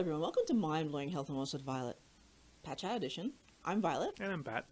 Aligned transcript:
everyone. 0.00 0.22
Welcome 0.22 0.44
to 0.46 0.54
Mind 0.54 0.90
Blowing 0.90 1.10
Health 1.10 1.28
and 1.28 1.36
Wellness 1.36 1.52
with 1.52 1.60
Violet. 1.60 1.98
Pat 2.62 2.78
Chat 2.78 2.96
Edition. 2.96 3.34
I'm 3.66 3.82
Violet. 3.82 4.14
And 4.18 4.32
I'm 4.32 4.42
Pat. 4.42 4.64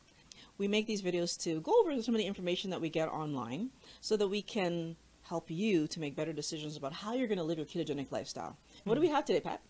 We 0.57 0.69
make 0.69 0.87
these 0.87 1.03
videos 1.03 1.39
to 1.43 1.61
go 1.61 1.79
over 1.81 2.01
some 2.01 2.15
of 2.15 2.19
the 2.19 2.27
information 2.27 2.71
that 2.71 2.81
we 2.81 2.89
get 2.89 3.11
online 3.11 3.69
so 4.01 4.17
that 4.17 4.29
we 4.29 4.41
can 4.41 4.97
help 5.21 5.51
you 5.51 5.87
to 5.89 6.01
make 6.01 6.17
better 6.17 6.33
decisions 6.33 6.79
about 6.79 6.95
how 6.95 7.13
you're 7.13 7.27
going 7.27 7.37
to 7.37 7.45
live 7.45 7.59
your 7.59 7.67
ketogenic 7.67 8.11
lifestyle. 8.11 8.57
What 8.85 8.95
do 8.95 9.03
we 9.03 9.09
have 9.09 9.27
today, 9.27 9.41
Pat? 9.41 9.61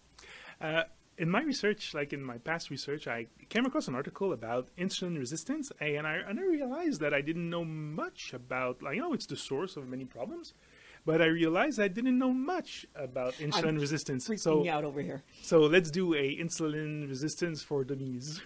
Uh, 0.61 0.85
in 1.17 1.29
my 1.29 1.42
research, 1.42 1.93
like 1.93 2.13
in 2.13 2.22
my 2.22 2.38
past 2.38 2.71
research, 2.71 3.09
I 3.09 3.27
came 3.49 3.67
across 3.67 3.88
an 3.88 3.97
article 3.97 4.33
about 4.33 4.69
insulin 4.79 5.19
resistance, 5.19 5.72
and 5.81 6.06
I, 6.06 6.19
and 6.19 6.38
I 6.38 6.45
realized 6.45 7.01
that 7.01 7.13
I 7.13 7.21
didn't 7.21 7.51
know 7.51 7.65
much 7.65 8.33
about, 8.33 8.81
like, 8.81 8.95
you 8.95 9.03
know, 9.03 9.13
it's 9.13 9.27
the 9.27 9.37
source 9.37 9.77
of 9.77 9.88
many 9.88 10.04
problems, 10.04 10.54
but 11.09 11.22
I 11.22 11.25
realized 11.25 11.81
I 11.81 11.88
didn't 11.88 12.19
know 12.19 12.35
much 12.35 12.85
about 12.95 13.33
insulin 13.37 13.69
I'm 13.69 13.79
resistance. 13.79 14.29
Freaking 14.29 14.41
So, 14.41 14.69
out 14.69 14.85
over 14.85 15.01
here. 15.01 15.23
so 15.41 15.61
let's 15.61 15.91
do 15.91 16.12
a 16.12 16.37
insulin 16.37 17.09
resistance 17.09 17.62
for 17.62 17.82
dummies. 17.82 18.42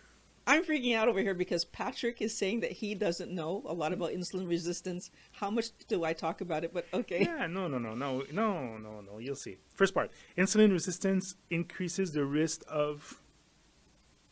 I'm 0.46 0.62
freaking 0.64 0.94
out 0.94 1.08
over 1.08 1.18
here 1.18 1.34
because 1.34 1.64
Patrick 1.64 2.22
is 2.22 2.32
saying 2.36 2.60
that 2.60 2.70
he 2.70 2.94
doesn't 2.94 3.32
know 3.32 3.64
a 3.66 3.74
lot 3.74 3.92
about 3.92 4.10
insulin 4.12 4.48
resistance. 4.48 5.10
How 5.32 5.50
much 5.50 5.66
do 5.88 6.04
I 6.04 6.12
talk 6.12 6.40
about 6.40 6.62
it? 6.62 6.72
But 6.72 6.86
okay. 6.94 7.22
Yeah, 7.24 7.48
no, 7.48 7.66
no, 7.66 7.78
no, 7.78 7.94
no, 7.96 8.22
no, 8.30 8.76
no, 8.78 9.00
no. 9.00 9.18
You'll 9.18 9.34
see. 9.46 9.56
First 9.74 9.92
part: 9.92 10.12
insulin 10.38 10.70
resistance 10.70 11.34
increases 11.50 12.12
the 12.12 12.24
risk 12.24 12.62
of. 12.68 13.20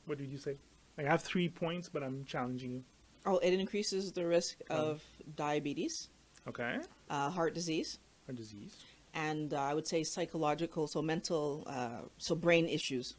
What 0.06 0.18
did 0.18 0.30
you 0.30 0.38
say? 0.38 0.54
I 0.98 1.02
have 1.02 1.20
three 1.22 1.48
points, 1.48 1.88
but 1.88 2.04
I'm 2.04 2.24
challenging 2.24 2.70
you. 2.76 2.84
Oh, 3.26 3.38
it 3.38 3.52
increases 3.54 4.12
the 4.12 4.24
risk 4.24 4.58
of 4.70 5.02
diabetes, 5.34 6.10
Okay. 6.46 6.78
uh, 7.08 7.28
heart 7.30 7.54
disease, 7.54 7.98
A 8.30 8.32
disease. 8.32 8.76
and 9.12 9.52
uh, 9.52 9.60
I 9.70 9.74
would 9.74 9.88
say 9.88 10.04
psychological, 10.04 10.86
so 10.86 11.02
mental, 11.02 11.64
uh, 11.66 12.02
so 12.18 12.34
brain 12.36 12.66
issues. 12.68 13.16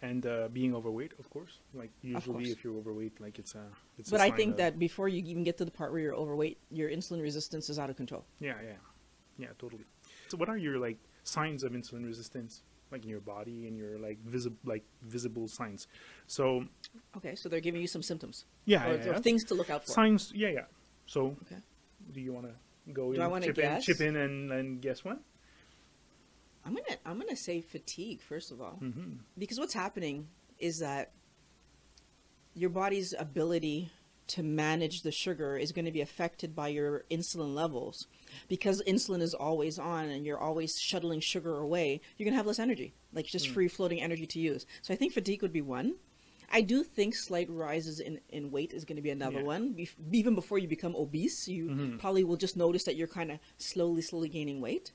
and 0.00 0.26
uh, 0.26 0.48
being 0.52 0.74
overweight, 0.74 1.12
of 1.18 1.28
course. 1.30 1.58
Like 1.74 1.90
usually, 2.02 2.44
course. 2.44 2.50
if 2.54 2.64
you're 2.64 2.76
overweight, 2.82 3.20
like 3.20 3.38
it's 3.42 3.54
a. 3.56 3.64
It's 3.98 4.10
But 4.10 4.20
a 4.20 4.24
I 4.24 4.30
think 4.30 4.52
of- 4.52 4.56
that 4.58 4.78
before 4.78 5.08
you 5.08 5.20
even 5.32 5.42
get 5.42 5.56
to 5.58 5.64
the 5.64 5.70
part 5.72 5.90
where 5.92 6.00
you're 6.00 6.14
overweight, 6.24 6.58
your 6.70 6.88
insulin 6.88 7.20
resistance 7.20 7.68
is 7.68 7.78
out 7.82 7.90
of 7.90 7.96
control. 7.96 8.24
Yeah, 8.40 8.54
yeah, 8.64 8.78
yeah, 9.38 9.48
totally. 9.58 9.84
So, 10.28 10.36
what 10.36 10.48
are 10.48 10.56
your 10.66 10.78
like 10.78 10.98
signs 11.24 11.62
of 11.64 11.72
insulin 11.72 12.04
resistance, 12.06 12.62
like 12.92 13.02
in 13.04 13.10
your 13.10 13.20
body 13.20 13.66
and 13.66 13.76
your 13.76 13.98
like 13.98 14.18
visible, 14.24 14.58
like 14.64 14.84
visible 15.02 15.46
signs? 15.48 15.88
So, 16.28 16.64
Okay, 17.16 17.34
so 17.34 17.48
they're 17.48 17.60
giving 17.68 17.80
you 17.80 17.88
some 17.88 18.02
symptoms 18.02 18.44
yeah, 18.66 18.86
or, 18.88 18.94
yeah, 18.96 19.08
or 19.10 19.12
yeah. 19.14 19.18
things 19.20 19.42
to 19.50 19.54
look 19.54 19.70
out 19.70 19.82
for. 19.84 19.90
signs. 19.92 20.32
Yeah, 20.34 20.48
yeah. 20.58 20.66
So, 21.06 21.20
Okay. 21.46 21.60
do 22.14 22.20
you 22.20 22.32
want 22.32 22.46
to 22.46 22.54
go 22.92 23.12
Do 23.12 23.20
in, 23.22 23.32
I 23.32 23.40
chip 23.40 23.56
guess? 23.56 23.76
in, 23.88 23.94
chip 23.94 24.00
in, 24.00 24.16
and, 24.16 24.50
and 24.52 24.80
guess 24.80 25.04
one? 25.04 25.20
I'm 26.64 26.74
gonna 26.74 26.96
I'm 27.04 27.18
gonna 27.18 27.36
say 27.36 27.60
fatigue 27.60 28.20
first 28.22 28.50
of 28.52 28.60
all, 28.60 28.78
Mm-hmm. 28.82 29.14
because 29.38 29.58
what's 29.58 29.74
happening 29.74 30.28
is 30.58 30.78
that 30.78 31.10
your 32.54 32.70
body's 32.70 33.14
ability 33.18 33.90
to 34.28 34.42
manage 34.42 35.02
the 35.02 35.10
sugar 35.10 35.56
is 35.56 35.72
going 35.72 35.84
to 35.84 35.90
be 35.90 36.00
affected 36.00 36.54
by 36.54 36.68
your 36.68 37.04
insulin 37.10 37.54
levels 37.54 38.06
because 38.48 38.80
insulin 38.86 39.20
is 39.20 39.34
always 39.34 39.78
on 39.78 40.08
and 40.08 40.24
you're 40.24 40.38
always 40.38 40.78
shuttling 40.78 41.18
sugar 41.20 41.58
away 41.58 42.00
you're 42.16 42.24
going 42.24 42.32
to 42.32 42.36
have 42.36 42.46
less 42.46 42.60
energy 42.60 42.94
like 43.12 43.26
just 43.26 43.48
free 43.48 43.66
floating 43.68 44.00
energy 44.00 44.24
to 44.26 44.38
use 44.38 44.64
so 44.80 44.94
i 44.94 44.96
think 44.96 45.12
fatigue 45.12 45.42
would 45.42 45.52
be 45.52 45.60
one 45.60 45.94
i 46.52 46.60
do 46.60 46.82
think 46.84 47.14
slight 47.14 47.48
rises 47.50 47.98
in, 48.00 48.20
in 48.28 48.50
weight 48.50 48.72
is 48.72 48.84
going 48.84 48.96
to 48.96 49.02
be 49.02 49.10
another 49.10 49.38
Yeah. 49.40 49.54
one 49.56 49.74
Bef- 49.74 49.96
even 50.12 50.34
before 50.34 50.58
you 50.58 50.68
become 50.68 50.94
obese 50.96 51.48
you 51.48 51.64
Mhm. 51.68 51.98
probably 51.98 52.24
will 52.24 52.36
just 52.46 52.56
notice 52.56 52.84
that 52.84 52.94
you're 52.96 53.08
kind 53.20 53.30
of 53.32 53.38
slowly 53.58 54.02
slowly 54.02 54.28
gaining 54.28 54.60
weight 54.60 54.92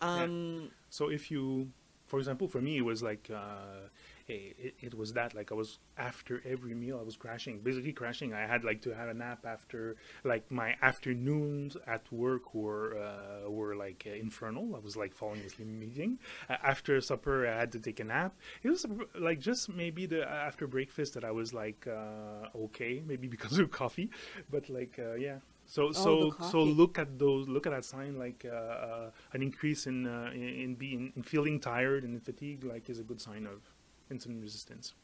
um 0.00 0.70
So, 0.90 1.10
if 1.10 1.30
you, 1.30 1.70
for 2.06 2.18
example, 2.18 2.46
for 2.48 2.60
me, 2.60 2.76
it 2.76 2.84
was 2.92 3.02
like. 3.02 3.24
Uh, 3.30 3.88
it, 4.32 4.74
it- 4.80 4.94
was 4.94 5.12
that 5.14 5.34
like 5.34 5.50
I 5.50 5.54
was 5.54 5.78
after 5.98 6.40
every 6.44 6.74
meal 6.74 6.98
I 7.00 7.02
was 7.02 7.16
crashing 7.16 7.60
basically 7.60 7.92
crashing. 7.92 8.32
I 8.32 8.46
had 8.46 8.64
like 8.64 8.80
to 8.82 8.94
have 8.94 9.08
a 9.08 9.14
nap 9.14 9.44
after 9.44 9.96
like 10.24 10.50
my 10.50 10.76
afternoons 10.82 11.76
at 11.86 12.10
work 12.12 12.54
were 12.54 12.96
uh, 12.96 13.50
were 13.50 13.74
like 13.74 14.06
uh, 14.06 14.14
infernal. 14.14 14.76
I 14.76 14.78
was 14.78 14.96
like 14.96 15.14
falling 15.14 15.40
asleep 15.40 15.68
meeting. 15.68 16.18
Uh, 16.48 16.56
after 16.62 17.00
supper 17.00 17.46
I 17.46 17.58
had 17.58 17.72
to 17.72 17.80
take 17.80 18.00
a 18.00 18.04
nap. 18.04 18.34
It 18.62 18.70
was 18.70 18.86
like 19.18 19.40
just 19.40 19.68
maybe 19.68 20.06
the 20.06 20.28
after 20.30 20.66
breakfast 20.66 21.14
that 21.14 21.24
I 21.24 21.30
was 21.30 21.52
like 21.52 21.86
uh, 21.86 22.48
okay 22.64 23.02
maybe 23.06 23.26
because 23.36 23.58
of 23.58 23.70
coffee. 23.70 24.10
But 24.50 24.68
like 24.68 24.98
uh, 24.98 25.14
yeah. 25.14 25.38
So 25.66 25.92
so 25.92 26.14
Oh, 26.14 26.16
the 26.16 26.30
so 26.42 26.62
look 26.62 26.98
at 26.98 27.18
those 27.18 27.48
look 27.48 27.66
at 27.66 27.70
that 27.72 27.84
sign 27.84 28.18
like 28.18 28.44
uh, 28.44 28.54
uh, 28.54 29.10
an 29.32 29.42
increase 29.42 29.86
in 29.86 30.06
uh, 30.06 30.30
in, 30.34 30.42
in 30.42 30.74
being 30.74 31.12
in 31.16 31.22
feeling 31.22 31.58
tired 31.58 32.04
and 32.04 32.22
fatigue 32.22 32.64
like 32.64 32.90
is 32.90 32.98
a 32.98 33.02
good 33.02 33.20
sign 33.20 33.46
of 33.46 33.62
insulin 34.10 34.40
resistance 34.40 34.94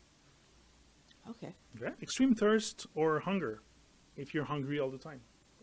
okay 1.29 1.55
Okay. 1.81 1.93
Extreme 2.03 2.35
thirst 2.35 2.87
or 2.95 3.21
hunger, 3.21 3.63
if 4.17 4.35
you're 4.35 4.45
hungry 4.45 4.81
all 4.81 4.91
the 4.91 4.99
time. 4.99 5.21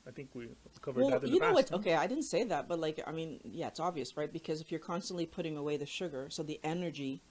I 0.08 0.12
think 0.12 0.30
we 0.34 0.48
covered 0.81 1.02
well 1.02 1.20
that 1.20 1.24
in 1.24 1.34
you 1.34 1.40
the 1.40 1.46
know 1.46 1.53
past. 1.53 1.72
what 1.72 1.80
okay 1.81 1.96
i 1.96 2.08
didn't 2.08 2.24
say 2.24 2.44
that 2.46 2.68
but 2.70 2.80
like 2.80 3.02
i 3.06 3.12
mean 3.12 3.42
yeah 3.44 3.68
it's 3.68 3.80
obvious 3.81 4.16
right 4.16 4.31
because 4.31 4.62
if 4.62 4.72
you're 4.72 4.80
constantly 4.80 5.26
putting 5.26 5.58
away 5.58 5.76
the 5.76 5.86
sugar 5.86 6.28
so 6.30 6.44
the 6.44 6.59
energy 6.64 7.22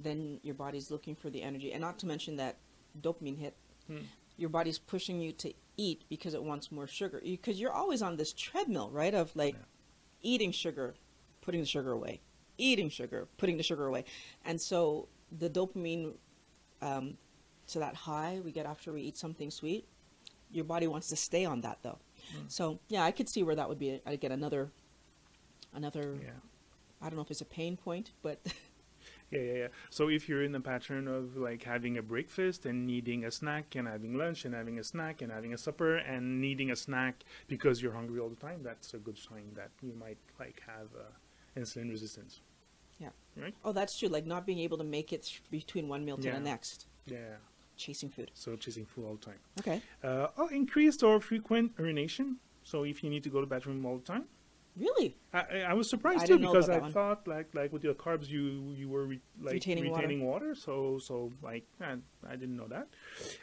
then 0.00 0.40
your 0.42 0.54
body's 0.54 0.90
looking 0.90 1.14
for 1.14 1.28
the 1.28 1.42
energy 1.42 1.72
and 1.72 1.82
not 1.82 1.98
to 1.98 2.06
mention 2.06 2.36
that 2.36 2.56
dopamine 3.00 3.38
hit 3.38 3.54
Hmm. 3.86 3.98
your 4.38 4.48
body's 4.48 4.78
pushing 4.78 5.20
you 5.20 5.30
to 5.32 5.52
eat 5.76 6.04
because 6.08 6.32
it 6.32 6.42
wants 6.42 6.72
more 6.72 6.86
sugar 6.86 7.20
because 7.22 7.60
you're 7.60 7.70
always 7.72 8.00
on 8.00 8.16
this 8.16 8.32
treadmill 8.32 8.88
right 8.90 9.12
of 9.12 9.36
like 9.36 9.54
Yeah. 9.54 9.60
eating 10.22 10.52
sugar 10.52 10.94
putting 11.42 11.60
the 11.60 11.66
sugar 11.66 11.92
away 11.92 12.22
eating 12.58 12.88
sugar 12.88 13.26
putting 13.36 13.56
the 13.56 13.62
sugar 13.62 13.86
away 13.86 14.04
and 14.44 14.60
so 14.60 15.08
the 15.38 15.48
dopamine 15.50 16.12
um, 16.82 17.16
so 17.66 17.80
that 17.80 17.94
high 17.94 18.40
we 18.44 18.52
get 18.52 18.66
after 18.66 18.92
we 18.92 19.02
eat 19.02 19.16
something 19.16 19.50
sweet 19.50 19.86
your 20.52 20.64
body 20.64 20.86
wants 20.86 21.08
to 21.08 21.16
stay 21.16 21.44
on 21.44 21.60
that 21.62 21.78
though 21.82 21.98
Mm. 22.34 22.50
so 22.50 22.78
yeah 22.88 23.04
i 23.04 23.10
could 23.10 23.28
see 23.28 23.42
where 23.42 23.54
that 23.54 23.68
would 23.68 23.78
be 23.78 24.00
again 24.06 24.32
another 24.32 24.70
another 25.74 26.16
Yeah. 26.22 26.30
i 27.02 27.08
don't 27.08 27.16
know 27.16 27.22
if 27.22 27.30
it's 27.30 27.42
a 27.42 27.44
pain 27.44 27.76
point 27.76 28.12
but 28.22 28.38
yeah, 29.30 29.40
yeah, 29.40 29.52
yeah. 29.54 29.66
So 29.90 30.08
if 30.08 30.26
you're 30.28 30.42
in 30.42 30.52
the 30.52 30.60
pattern 30.60 31.06
of 31.08 31.36
like 31.36 31.64
having 31.64 31.98
a 31.98 32.02
breakfast 32.02 32.64
and 32.66 32.86
needing 32.86 33.24
a 33.24 33.30
snack 33.30 33.74
and 33.74 33.86
having 33.88 34.14
lunch 34.16 34.44
and 34.44 34.54
having 34.54 34.78
a 34.78 34.84
snack 34.84 35.20
and 35.20 35.30
having 35.32 35.52
a 35.52 35.58
supper 35.58 35.96
and 35.96 36.40
needing 36.40 36.70
a 36.70 36.76
snack 36.76 37.24
because 37.48 37.82
you're 37.82 37.92
hungry 37.92 38.20
all 38.20 38.28
the 38.30 38.36
time, 38.36 38.60
that's 38.62 38.94
a 38.94 38.98
good 38.98 39.18
sign 39.18 39.50
that 39.54 39.70
you 39.82 39.92
might 39.98 40.18
like 40.38 40.62
have 40.66 40.88
uh, 40.98 41.02
insulin 41.56 41.90
resistance. 41.90 42.40
Yeah. 42.98 43.10
Right. 43.36 43.54
oh 43.64 43.72
that's 43.72 43.98
true 43.98 44.08
like 44.08 44.26
not 44.26 44.46
being 44.46 44.60
able 44.60 44.78
to 44.78 44.84
make 44.84 45.12
it 45.12 45.40
between 45.50 45.88
one 45.88 46.04
meal 46.04 46.16
to 46.18 46.22
Yeah. 46.28 46.34
the 46.34 46.40
next 46.40 46.86
Yeah. 47.06 47.36
chasing 47.76 48.08
food 48.08 48.30
So 48.34 48.56
chasing 48.56 48.86
food 48.86 49.04
all 49.06 49.16
the 49.16 49.24
time. 49.30 49.40
okay 49.60 49.82
Uh, 50.02 50.28
oh, 50.38 50.48
increased 50.48 51.02
or 51.02 51.20
frequent 51.20 51.72
urination. 51.78 52.36
So 52.62 52.84
if 52.84 53.02
you 53.02 53.10
need 53.10 53.24
to 53.24 53.30
go 53.30 53.40
to 53.40 53.46
the 53.46 53.50
bathroom 53.54 53.84
all 53.84 53.98
the 53.98 54.04
time. 54.04 54.24
Really 54.76 55.16
I, 55.32 55.60
I- 55.68 55.74
was 55.74 55.88
surprised 55.88 56.22
I 56.24 56.26
too 56.26 56.38
because 56.38 56.68
I 56.68 56.78
one. 56.78 56.92
thought 56.92 57.26
like 57.28 57.54
like 57.54 57.72
with 57.72 57.84
your 57.84 57.94
carbs 57.94 58.28
you 58.28 58.72
you 58.76 58.88
were 58.88 59.06
re, 59.06 59.20
like 59.40 59.54
Retaining 59.54 59.84
retaining, 59.92 60.24
water. 60.24 60.48
water. 60.48 60.54
so 60.54 60.98
so 60.98 61.30
like 61.42 61.64
I, 61.80 61.96
I 62.28 62.36
didn't 62.36 62.56
know 62.56 62.68
that. 62.68 62.88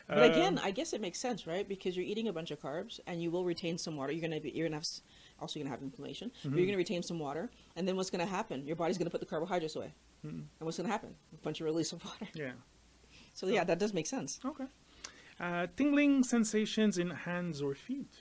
But 0.08 0.24
again, 0.31 0.58
Um, 0.58 0.66
I 0.66 0.72
guess 0.72 0.94
it 0.94 1.02
makes 1.02 1.19
sense, 1.19 1.47
right? 1.47 1.68
Because 1.68 1.96
you're 1.96 2.06
eating 2.06 2.28
a 2.28 2.34
bunch 2.34 2.52
of 2.52 2.59
carbs, 2.59 3.00
and 3.08 3.22
you 3.24 3.31
will 3.31 3.46
retain 3.46 3.78
some 3.78 3.96
water. 3.96 4.12
You're 4.12 4.22
gonna 4.28 4.42
be, 4.42 4.52
you're 4.52 4.68
gonna 4.68 4.78
have, 4.78 4.88
also 5.40 5.58
you're 5.59 5.64
gonna 5.66 5.75
have 5.75 5.84
inflammation. 5.84 6.31
Mm-hmm. 6.44 6.58
you're 6.58 6.66
gonna 6.68 6.78
retain 6.78 7.03
some 7.03 7.19
water, 7.19 7.50
and 7.75 7.88
then 7.88 7.96
what's 7.96 8.09
gonna 8.09 8.25
happen? 8.25 8.66
Your 8.68 8.75
body's 8.75 8.98
gonna 8.98 9.09
put 9.09 9.22
the 9.22 9.25
carbohydrates 9.34 9.75
away, 9.75 9.94
Mhm. 10.25 10.30
and 10.30 10.66
what's 10.66 10.78
gonna 10.78 10.90
happen? 10.90 11.16
A 11.34 11.38
bunch 11.44 11.62
of 11.62 11.66
release 11.66 11.92
of 11.94 12.03
water. 12.03 12.28
yeah. 12.36 12.52
So 13.34 13.48
yeah, 13.48 13.63
that 13.63 13.80
does 13.80 13.94
make 13.94 14.08
sense. 14.08 14.40
Okay. 14.46 14.66
Uh, 15.40 15.68
tingling 15.78 16.24
sensations 16.24 16.98
in 16.98 17.09
hands 17.09 17.62
or 17.62 17.74
feet. 17.74 18.12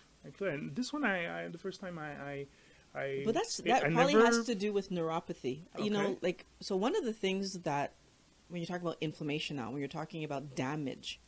And 0.40 0.76
this 0.76 0.92
one 0.92 1.04
I, 1.04 1.44
I 1.44 1.48
the 1.48 1.58
first 1.58 1.80
time 1.80 1.98
I 1.98 2.10
I. 2.32 2.46
I 2.94 3.22
But 3.24 3.34
that's 3.34 3.58
that 3.58 3.84
I 3.84 3.92
probably 3.92 4.14
never- 4.14 4.26
has 4.26 4.46
to 4.46 4.54
do 4.54 4.72
with 4.72 4.90
neuropathy. 4.90 5.62
You 5.78 5.90
know, 5.90 6.18
like 6.22 6.46
so 6.60 6.76
one 6.76 6.96
of 6.96 7.04
the 7.04 7.12
things 7.12 7.60
that 7.60 7.92
when 8.48 8.60
you 8.60 8.66
talk 8.66 8.80
about 8.80 8.96
inflammation 9.00 9.56
now, 9.56 9.70
when 9.70 9.78
you're 9.78 9.88
talking 9.88 10.24
about 10.24 10.56
damage, 10.56 11.20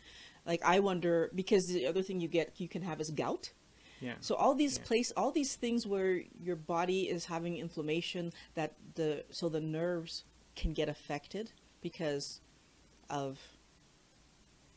like 0.45 0.61
I 0.65 0.81
wonder 0.81 1.31
because 1.35 1.69
the 1.69 1.87
other 1.87 2.03
thing 2.03 2.21
you 2.21 2.29
get 2.29 2.61
you 2.61 2.69
can 2.69 2.83
have 2.83 3.01
is 3.01 3.11
gout. 3.11 3.53
Yeah. 4.01 4.15
So 4.19 4.35
all 4.35 4.55
these 4.57 4.79
Yeah. 4.79 4.85
place, 4.85 5.13
all 5.17 5.31
these 5.31 5.55
things 5.55 5.87
where 5.87 6.25
your 6.41 6.57
body 6.57 7.09
is 7.09 7.27
having 7.27 7.57
inflammation, 7.57 8.33
that 8.55 8.75
the 8.97 9.25
so 9.31 9.49
the 9.49 9.61
nerves 9.61 10.25
can 10.57 10.73
get 10.73 10.89
affected 10.89 11.53
because 11.81 12.41
of 13.09 13.39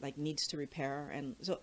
like 0.06 0.18
needs 0.30 0.44
to 0.52 0.56
repair 0.66 1.10
and 1.18 1.36
so 1.48 1.54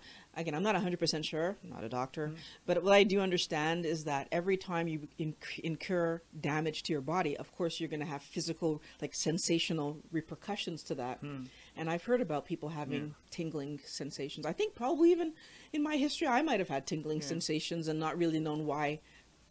again 0.41 0.55
i'm 0.57 0.63
not 0.69 0.75
100% 0.75 1.25
sure 1.33 1.49
I'm 1.63 1.71
not 1.77 1.85
a 1.85 1.89
doctor 2.01 2.25
Mhm. 2.29 2.37
but 2.67 2.83
what 2.85 2.93
i 3.01 3.05
do 3.13 3.21
understand 3.29 3.79
is 3.95 4.05
that 4.05 4.25
every 4.39 4.57
time 4.57 4.85
you 4.93 4.99
inc- 5.27 5.61
incur 5.71 6.21
damage 6.51 6.79
to 6.85 6.93
your 6.95 7.03
body 7.15 7.37
of 7.43 7.49
course 7.59 7.79
you're 7.79 7.89
going 7.97 8.07
to 8.09 8.13
have 8.17 8.23
physical 8.37 8.71
like 9.03 9.15
sensational 9.15 9.89
repercussions 10.19 10.83
to 10.89 10.95
that 11.03 11.17
Hmm. 11.21 11.45
and 11.79 11.85
i've 11.93 12.05
heard 12.11 12.21
about 12.21 12.45
people 12.53 12.71
having 12.81 13.15
tingling 13.31 13.79
sensations 14.01 14.45
i 14.45 14.53
think 14.59 14.75
probably 14.75 15.09
even 15.13 15.29
in 15.73 15.83
my 15.91 15.97
history 15.97 16.27
i 16.27 16.43
might 16.43 16.61
have 16.65 16.69
had 16.77 16.85
tingling 16.87 17.21
Yeah. 17.21 17.29
sensations 17.35 17.87
and 17.89 17.99
not 18.07 18.19
really 18.19 18.41
known 18.41 18.67
why 18.67 18.87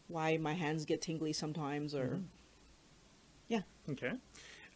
why 0.07 0.35
my 0.49 0.53
hands 0.63 0.83
get 0.91 0.99
tingly 1.01 1.31
sometimes 1.43 1.95
or 1.95 2.07
Mhm. 2.17 2.23
yeah 3.47 3.61
Okay. 3.89 4.13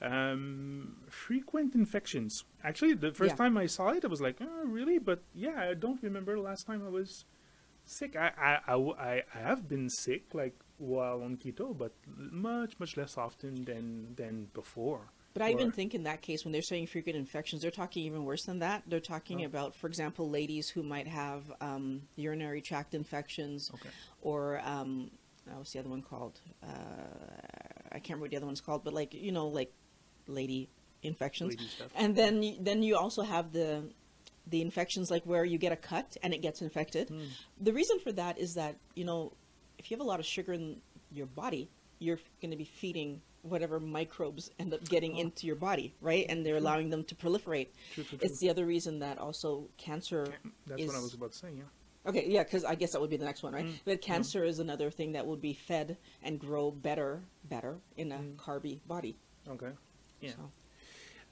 Um, 0.02 0.98
frequent 1.10 1.74
infections. 1.74 2.44
Actually, 2.64 2.94
the 2.96 3.12
first 3.14 3.32
Yeah. 3.32 3.36
time 3.38 3.58
I 3.58 3.66
saw 3.66 3.90
it, 3.90 4.04
I 4.04 4.08
was 4.08 4.22
like, 4.22 4.38
oh, 4.42 4.66
really? 4.66 5.00
But 5.00 5.24
yeah, 5.34 5.70
I 5.70 5.74
don't 5.74 6.02
remember 6.04 6.36
the 6.36 6.42
last 6.42 6.68
time 6.68 6.84
I 6.86 6.90
was 6.90 7.26
sick. 7.86 8.16
I 8.16 8.60
I 8.68 8.76
I 9.00 9.24
have 9.32 9.70
been 9.70 9.90
sick, 9.90 10.34
like, 10.34 10.56
while 10.78 11.22
on 11.24 11.38
keto, 11.38 11.76
but 11.78 11.94
much, 12.06 12.78
much 12.80 12.98
less 12.98 13.18
often 13.18 13.64
than, 13.64 14.16
than 14.16 14.50
before. 14.54 15.12
But 15.34 15.42
I 15.44 15.52
even 15.52 15.72
think 15.72 15.94
in 15.94 16.04
that 16.04 16.22
case, 16.22 16.46
when 16.46 16.52
they're 16.54 16.62
saying 16.62 16.88
frequent 16.88 17.18
infections, 17.18 17.62
they're 17.62 17.72
talking 17.72 18.04
even 18.04 18.24
worse 18.26 18.44
than 18.44 18.60
that. 18.60 18.84
They're 18.88 19.00
talking 19.02 19.44
Oh. 19.44 19.48
about, 19.48 19.76
for 19.76 19.88
example, 19.88 20.30
ladies 20.30 20.70
who 20.70 20.82
might 20.84 21.08
have 21.08 21.44
um, 21.62 22.04
urinary 22.16 22.62
tract 22.62 22.94
infections, 22.94 23.70
Okay. 23.76 23.90
or 24.22 24.60
um, 24.64 25.12
oh, 25.52 25.58
what's 25.58 25.74
the 25.74 25.80
other 25.80 25.90
one 25.90 26.02
called? 26.02 26.40
Uh, 26.64 26.68
I 27.92 28.00
can't 28.00 28.10
remember 28.10 28.24
what 28.24 28.32
the 28.32 28.38
other 28.38 28.46
one's 28.46 28.62
called, 28.62 28.84
but 28.86 28.94
like 28.94 29.14
you 29.14 29.32
know, 29.34 29.48
like 29.48 29.74
lady 30.28 30.70
infections. 31.04 31.52
Lady. 31.56 31.70
And 31.96 32.16
then 32.16 32.42
you- 32.44 32.58
then 32.60 32.82
you 32.84 32.98
also 32.98 33.22
have 33.24 33.52
the 33.52 33.84
the 34.48 34.62
infections 34.62 35.10
like 35.10 35.24
where 35.26 35.44
you 35.44 35.58
get 35.58 35.72
a 35.72 35.76
cut 35.76 36.18
and 36.22 36.32
it 36.34 36.40
gets 36.42 36.62
infected. 36.62 37.10
Hmm. 37.10 37.24
The 37.60 37.74
reason 37.74 37.98
for 38.00 38.12
that 38.12 38.38
is 38.38 38.54
that 38.54 38.76
you 38.96 39.04
know 39.06 39.34
if 39.80 39.90
you 39.90 39.98
have 39.98 40.06
a 40.06 40.08
lot 40.08 40.20
of 40.20 40.26
sugar 40.26 40.54
in 40.54 40.82
your 41.12 41.26
body, 41.26 41.70
you're 42.00 42.20
going 42.42 42.52
to 42.52 42.58
be 42.58 42.66
feeding 42.66 43.22
whatever 43.42 43.80
microbes 43.80 44.50
end 44.60 44.74
up 44.74 44.84
getting 44.88 45.14
Oh. 45.16 45.20
into 45.22 45.46
your 45.48 45.56
body, 45.56 45.94
right? 46.02 46.26
And 46.30 46.46
they're 46.46 46.54
True. 46.58 46.64
allowing 46.64 46.90
them 46.90 47.04
to 47.06 47.16
proliferate. 47.16 47.68
True, 47.94 48.04
true, 48.04 48.18
It's 48.22 48.40
the 48.40 48.50
other 48.50 48.66
reason 48.66 49.00
that 49.00 49.18
also 49.20 49.70
cancer. 49.78 50.34
That's 50.66 50.84
what 50.86 50.96
I 50.96 51.00
was 51.00 51.14
about 51.14 51.32
to 51.34 51.38
say, 51.38 51.52
yeah. 51.56 51.64
Okay, 52.08 52.28
yeah, 52.30 52.44
because 52.44 52.64
I 52.64 52.76
guess 52.76 52.92
that 52.94 53.02
would 53.02 53.10
be 53.10 53.18
the 53.18 53.26
next 53.26 53.44
one, 53.44 53.54
right? 53.54 53.66
Mm, 53.66 53.80
But 53.86 54.02
cancer 54.02 54.44
is 54.44 54.60
another 54.60 54.90
thing 54.92 55.12
that 55.14 55.26
would 55.28 55.42
be 55.42 55.54
fed 55.54 55.98
and 56.24 56.40
grow 56.40 56.70
better, 56.72 57.24
better 57.44 57.80
in 57.98 58.12
a 58.12 58.18
Mm. 58.18 58.36
carby 58.38 58.80
body. 58.88 59.16
Okay. 59.48 59.72
Yeah. 60.26 60.32
So. 60.36 60.52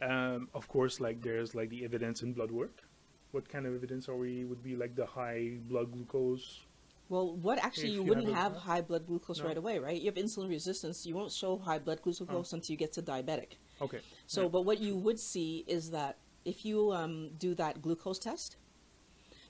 Um, 0.10 0.50
of 0.54 0.68
course, 0.68 1.00
like 1.00 1.22
there's 1.22 1.56
like 1.56 1.70
the 1.70 1.84
evidence 1.86 2.22
in 2.24 2.34
blood 2.34 2.52
work. 2.52 2.84
What 3.32 3.50
kind 3.50 3.66
of 3.66 3.74
evidence 3.76 4.10
are 4.10 4.16
we 4.16 4.44
would 4.46 4.62
be 4.64 4.76
like 4.76 4.96
the 4.96 5.06
high 5.06 5.58
blood 5.70 5.92
glucose? 5.92 6.62
Well, 7.10 7.36
what 7.36 7.60
actually 7.64 7.90
you 7.90 8.02
you 8.02 8.04
wouldn't 8.04 8.34
have 8.34 8.54
have 8.54 8.62
high 8.62 8.82
blood 8.82 9.06
glucose 9.08 9.40
No. 9.40 9.46
right 9.48 9.58
away, 9.58 9.78
right? 9.80 10.00
You 10.00 10.06
have 10.12 10.16
insulin 10.16 10.50
resistance. 10.50 11.06
You 11.06 11.16
won't 11.16 11.32
show 11.32 11.58
high 11.58 11.80
blood 11.80 12.02
glucose 12.02 12.28
Oh. 12.30 12.56
until 12.58 12.72
you 12.74 12.78
get 12.78 12.94
to 12.94 13.02
diabetic. 13.02 13.58
Okay. 13.82 14.00
So, 14.28 14.44
Yeah. 14.44 14.48
but 14.50 14.62
what 14.62 14.80
you 14.80 14.96
would 14.96 15.20
see 15.20 15.64
is 15.68 15.92
that 15.92 16.18
if 16.46 16.66
you 16.66 16.92
um, 16.92 17.30
do 17.38 17.56
that 17.56 17.82
glucose 17.82 18.20
test, 18.20 18.58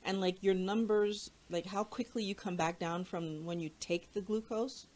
and 0.03 0.19
like 0.19 0.43
your 0.43 0.53
numbers, 0.53 1.31
like 1.49 1.65
how 1.67 1.83
quickly 1.83 2.23
you 2.23 2.35
come 2.35 2.55
back 2.55 2.79
down 2.79 3.05
from 3.05 3.45
when 3.45 3.59
you 3.59 3.69
take 3.79 4.11
the 4.13 4.21
glucose 4.21 4.87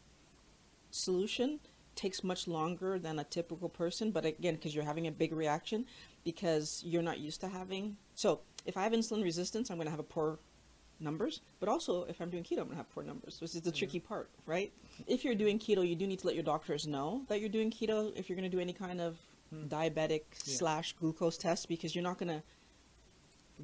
solution, 0.90 1.60
takes 1.98 2.22
much 2.22 2.46
longer 2.46 2.98
than 2.98 3.18
a 3.18 3.24
typical 3.24 3.68
person. 3.68 4.10
But 4.12 4.24
again, 4.24 4.54
because 4.54 4.74
you're 4.74 4.84
having 4.92 5.06
a 5.08 5.10
big 5.10 5.32
reaction, 5.32 5.84
because 6.24 6.82
you're 6.86 7.02
not 7.02 7.18
used 7.18 7.40
to 7.42 7.48
having. 7.48 7.96
So, 8.14 8.40
if 8.64 8.76
I 8.76 8.82
have 8.84 8.92
insulin 8.92 9.22
resistance, 9.22 9.68
I'm 9.70 9.76
going 9.76 9.86
to 9.86 9.90
have 9.90 10.00
a 10.00 10.10
poor 10.16 10.38
numbers. 11.00 11.40
But 11.60 11.68
also, 11.68 12.04
if 12.04 12.20
I'm 12.20 12.30
doing 12.30 12.44
keto, 12.44 12.58
I'm 12.58 12.64
going 12.66 12.70
to 12.70 12.76
have 12.76 12.90
poor 12.90 13.02
numbers. 13.04 13.38
This 13.40 13.54
is 13.54 13.62
the 13.62 13.72
tricky 13.72 14.00
part, 14.00 14.30
right? 14.46 14.72
If 15.06 15.24
you're 15.24 15.34
doing 15.34 15.58
keto, 15.58 15.86
you 15.88 15.96
do 15.96 16.06
need 16.06 16.20
to 16.20 16.26
let 16.26 16.34
your 16.36 16.44
doctors 16.44 16.86
know 16.86 17.22
that 17.28 17.40
you're 17.40 17.48
doing 17.48 17.70
keto. 17.70 18.12
If 18.16 18.28
you're 18.28 18.36
going 18.36 18.50
to 18.50 18.56
do 18.56 18.60
any 18.60 18.72
kind 18.72 19.00
of 19.00 19.16
Hmm. 19.50 19.64
diabetic 19.66 20.24
Yeah. 20.44 20.56
slash 20.58 20.92
glucose 21.00 21.38
test 21.38 21.68
because 21.68 21.94
you're 21.94 22.04
not 22.10 22.18
going 22.18 22.28
to 22.28 22.42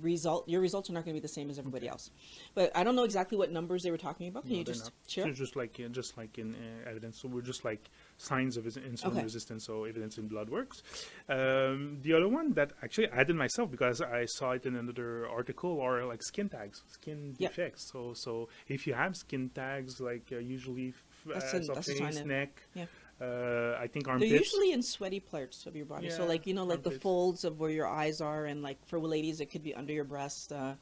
result 0.00 0.48
your 0.48 0.60
results 0.60 0.90
are 0.90 0.92
not 0.92 1.04
going 1.04 1.14
to 1.14 1.20
be 1.20 1.22
the 1.22 1.32
same 1.32 1.50
as 1.50 1.58
everybody 1.58 1.88
else 1.88 2.10
but 2.54 2.70
i 2.76 2.82
don't 2.82 2.96
know 2.96 3.04
exactly 3.04 3.38
what 3.38 3.50
numbers 3.52 3.82
they 3.82 3.90
were 3.90 3.98
talking 3.98 4.28
about 4.28 4.42
can 4.44 4.52
No, 4.52 4.58
you 4.58 4.64
just 4.64 4.84
not. 4.84 4.92
share 5.08 5.24
So 5.26 5.32
just 5.32 5.56
like 5.56 5.78
in, 5.78 5.92
just 5.92 6.16
like 6.18 6.38
in 6.38 6.54
uh, 6.54 6.90
evidence, 6.90 7.20
so 7.20 7.28
we're 7.28 7.42
just 7.42 7.64
like 7.64 7.90
signs 8.18 8.56
of 8.56 8.64
insulin 8.64 9.06
Okay. 9.12 9.22
resistance, 9.22 9.66
so 9.66 9.84
evidence 9.84 10.18
in 10.18 10.26
blood 10.28 10.48
works. 10.50 10.82
Um, 11.28 11.98
the 12.02 12.12
other 12.12 12.28
one 12.28 12.52
that 12.54 12.72
actually 12.82 13.10
I 13.10 13.24
did 13.24 13.36
myself 13.36 13.70
because 13.70 14.00
I 14.00 14.26
saw 14.26 14.52
it 14.52 14.66
in 14.66 14.76
another 14.76 15.28
article 15.28 15.80
are 15.80 16.04
like 16.04 16.22
skin 16.22 16.48
tags, 16.48 16.82
skin 16.88 17.34
Yep. 17.38 17.50
defects. 17.50 17.90
So 17.92 18.12
so 18.14 18.48
if 18.68 18.86
you 18.86 18.94
have 18.94 19.16
skin 19.16 19.50
tags, 19.54 20.00
like 20.00 20.26
uh, 20.32 20.38
usually 20.38 20.88
f- 20.88 21.26
uh, 21.34 21.38
a- 21.38 21.40
so 21.40 21.74
that's 21.74 21.88
a 21.88 21.94
sign 21.96 22.12
face, 22.12 22.24
neck, 22.24 22.62
yeah. 22.74 22.86
Uh, 23.20 23.76
I 23.80 23.86
think 23.86 24.08
armpits. 24.08 24.30
they're 24.30 24.38
usually 24.40 24.72
in 24.72 24.82
sweaty 24.82 25.20
parts 25.20 25.66
of 25.66 25.76
your 25.76 25.86
body 25.86 26.10
so 26.10 26.24
like 26.26 26.46
you 26.46 26.54
know 26.54 26.64
like 26.64 26.82
the 26.82 26.90
folds 26.90 27.44
of 27.44 27.60
where 27.60 27.70
your 27.70 27.86
eyes 27.86 28.20
are 28.20 28.46
and 28.46 28.62
like 28.62 28.78
for 28.86 28.98
ladies 28.98 29.40
it 29.40 29.46
could 29.50 29.62
be 29.62 29.74
under 29.74 29.92
your 29.92 30.04
breast 30.04 30.52
uh, 30.52 30.74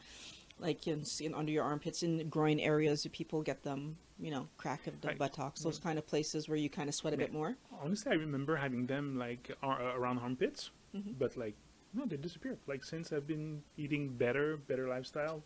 like 0.58 0.86
in, 0.86 1.04
in 1.20 1.34
under 1.34 1.52
your 1.52 1.64
armpits 1.64 2.02
in 2.02 2.28
groin 2.28 2.58
areas 2.60 3.06
people 3.12 3.42
get 3.42 3.62
them 3.62 3.96
you 4.18 4.30
know 4.30 4.48
crack 4.56 4.86
of 4.86 5.00
the 5.00 5.08
Right. 5.08 5.18
buttocks 5.18 5.62
those 5.62 5.78
kind 5.78 5.98
of 5.98 6.06
places 6.06 6.48
where 6.48 6.56
you 6.56 6.70
kind 6.70 6.88
of 6.88 6.94
sweat 6.94 7.12
a 7.12 7.16
Yeah. 7.16 7.24
bit 7.24 7.32
more 7.32 7.56
Honestly, 7.82 8.12
I 8.12 8.14
remember 8.14 8.56
having 8.56 8.86
them 8.86 9.18
like 9.18 9.50
ar- 9.62 9.96
around 9.98 10.18
armpits, 10.20 10.70
Mhm. 10.94 11.18
but 11.18 11.36
like 11.36 11.54
no, 11.94 12.06
they 12.06 12.16
disappeared. 12.16 12.58
Like 12.66 12.82
since 12.84 13.12
I've 13.12 13.26
been 13.26 13.62
eating 13.76 14.16
better, 14.16 14.56
better 14.56 14.88
lifestyle, 14.88 15.42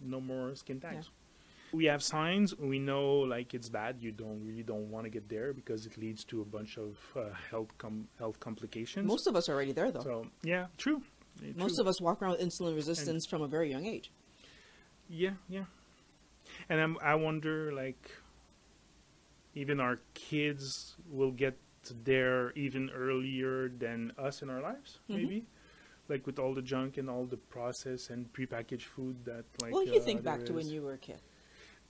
no 0.00 0.20
more 0.22 0.54
skin 0.54 0.80
tags. 0.80 1.10
We 1.72 1.86
have 1.86 2.02
signs. 2.02 2.54
We 2.56 2.78
know 2.78 3.20
like 3.20 3.54
it's 3.54 3.68
bad. 3.70 3.96
You 4.00 4.12
don't 4.12 4.40
really 4.44 4.62
don't 4.62 4.90
want 4.90 5.04
to 5.04 5.10
get 5.10 5.28
there 5.28 5.52
because 5.54 5.86
it 5.86 5.96
leads 5.96 6.22
to 6.24 6.42
a 6.42 6.44
bunch 6.44 6.76
of 6.76 6.98
uh, 7.16 7.30
health 7.50 7.76
com- 7.78 8.08
health 8.18 8.38
complications. 8.40 9.06
most 9.06 9.26
of 9.26 9.34
us 9.36 9.48
are 9.48 9.54
already 9.54 9.72
there 9.72 9.90
though 9.90 10.00
so 10.02 10.26
yeah, 10.42 10.66
true. 10.76 11.02
Most 11.56 11.76
true. 11.76 11.82
of 11.82 11.88
us 11.88 11.98
walk 12.00 12.20
around 12.20 12.32
with 12.32 12.40
insulin 12.42 12.74
resistance 12.76 13.26
from 13.26 13.40
a 13.42 13.48
very 13.48 13.70
young 13.70 13.86
age 13.86 14.10
Yeah, 15.08 15.30
yeah. 15.48 15.64
And 16.68 16.78
I'm, 16.80 16.98
I 17.02 17.14
wonder, 17.14 17.72
like, 17.72 18.10
even 19.54 19.80
our 19.80 19.98
kids 20.14 20.94
will 21.10 21.30
get 21.30 21.56
there 22.04 22.52
even 22.52 22.90
earlier 22.94 23.68
than 23.70 24.12
us 24.18 24.42
in 24.42 24.50
our 24.50 24.60
lives, 24.60 24.98
Mhm. 25.08 25.16
maybe? 25.16 25.46
Like 26.08 26.26
with 26.26 26.38
all 26.38 26.54
the 26.54 26.62
junk 26.62 26.98
and 26.98 27.08
all 27.08 27.24
the 27.24 27.36
processed 27.38 28.10
and 28.10 28.30
prepacked 28.32 28.82
food 28.82 29.24
that, 29.24 29.44
like. 29.62 29.72
well 29.72 29.82
if 29.82 29.92
you 29.94 30.00
uh, 30.00 30.04
think 30.04 30.22
back 30.22 30.38
there 30.38 30.48
to 30.48 30.52
when 30.54 30.68
you 30.68 30.82
were 30.82 30.92
a 30.94 30.98
kid 30.98 31.20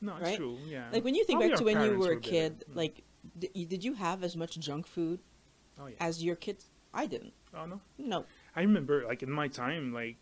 No, 0.02 0.18
right? 0.18 0.36
true, 0.36 0.58
yeah. 0.66 0.88
Like 0.92 1.04
when 1.04 1.14
you 1.14 1.24
think 1.24 1.38
Probably 1.38 1.50
back 1.50 1.58
to 1.58 1.64
when 1.64 1.80
you 1.90 1.98
were 1.98 2.12
a 2.12 2.20
kid, 2.20 2.64
Mm. 2.70 2.76
like 2.76 3.02
d- 3.38 3.64
did 3.72 3.82
you 3.84 3.94
have 3.94 4.22
as 4.24 4.36
much 4.36 4.58
junk 4.58 4.86
food 4.86 5.20
Oh, 5.80 5.86
yeah. 5.86 5.96
as 6.00 6.22
your 6.22 6.36
kids? 6.36 6.66
I 6.92 7.06
didn't. 7.06 7.32
Oh, 7.54 7.64
no. 7.66 7.80
No. 7.96 8.26
I 8.56 8.60
remember, 8.62 9.04
like 9.06 9.22
in 9.22 9.30
my 9.30 9.48
time, 9.48 9.92
like 9.94 10.16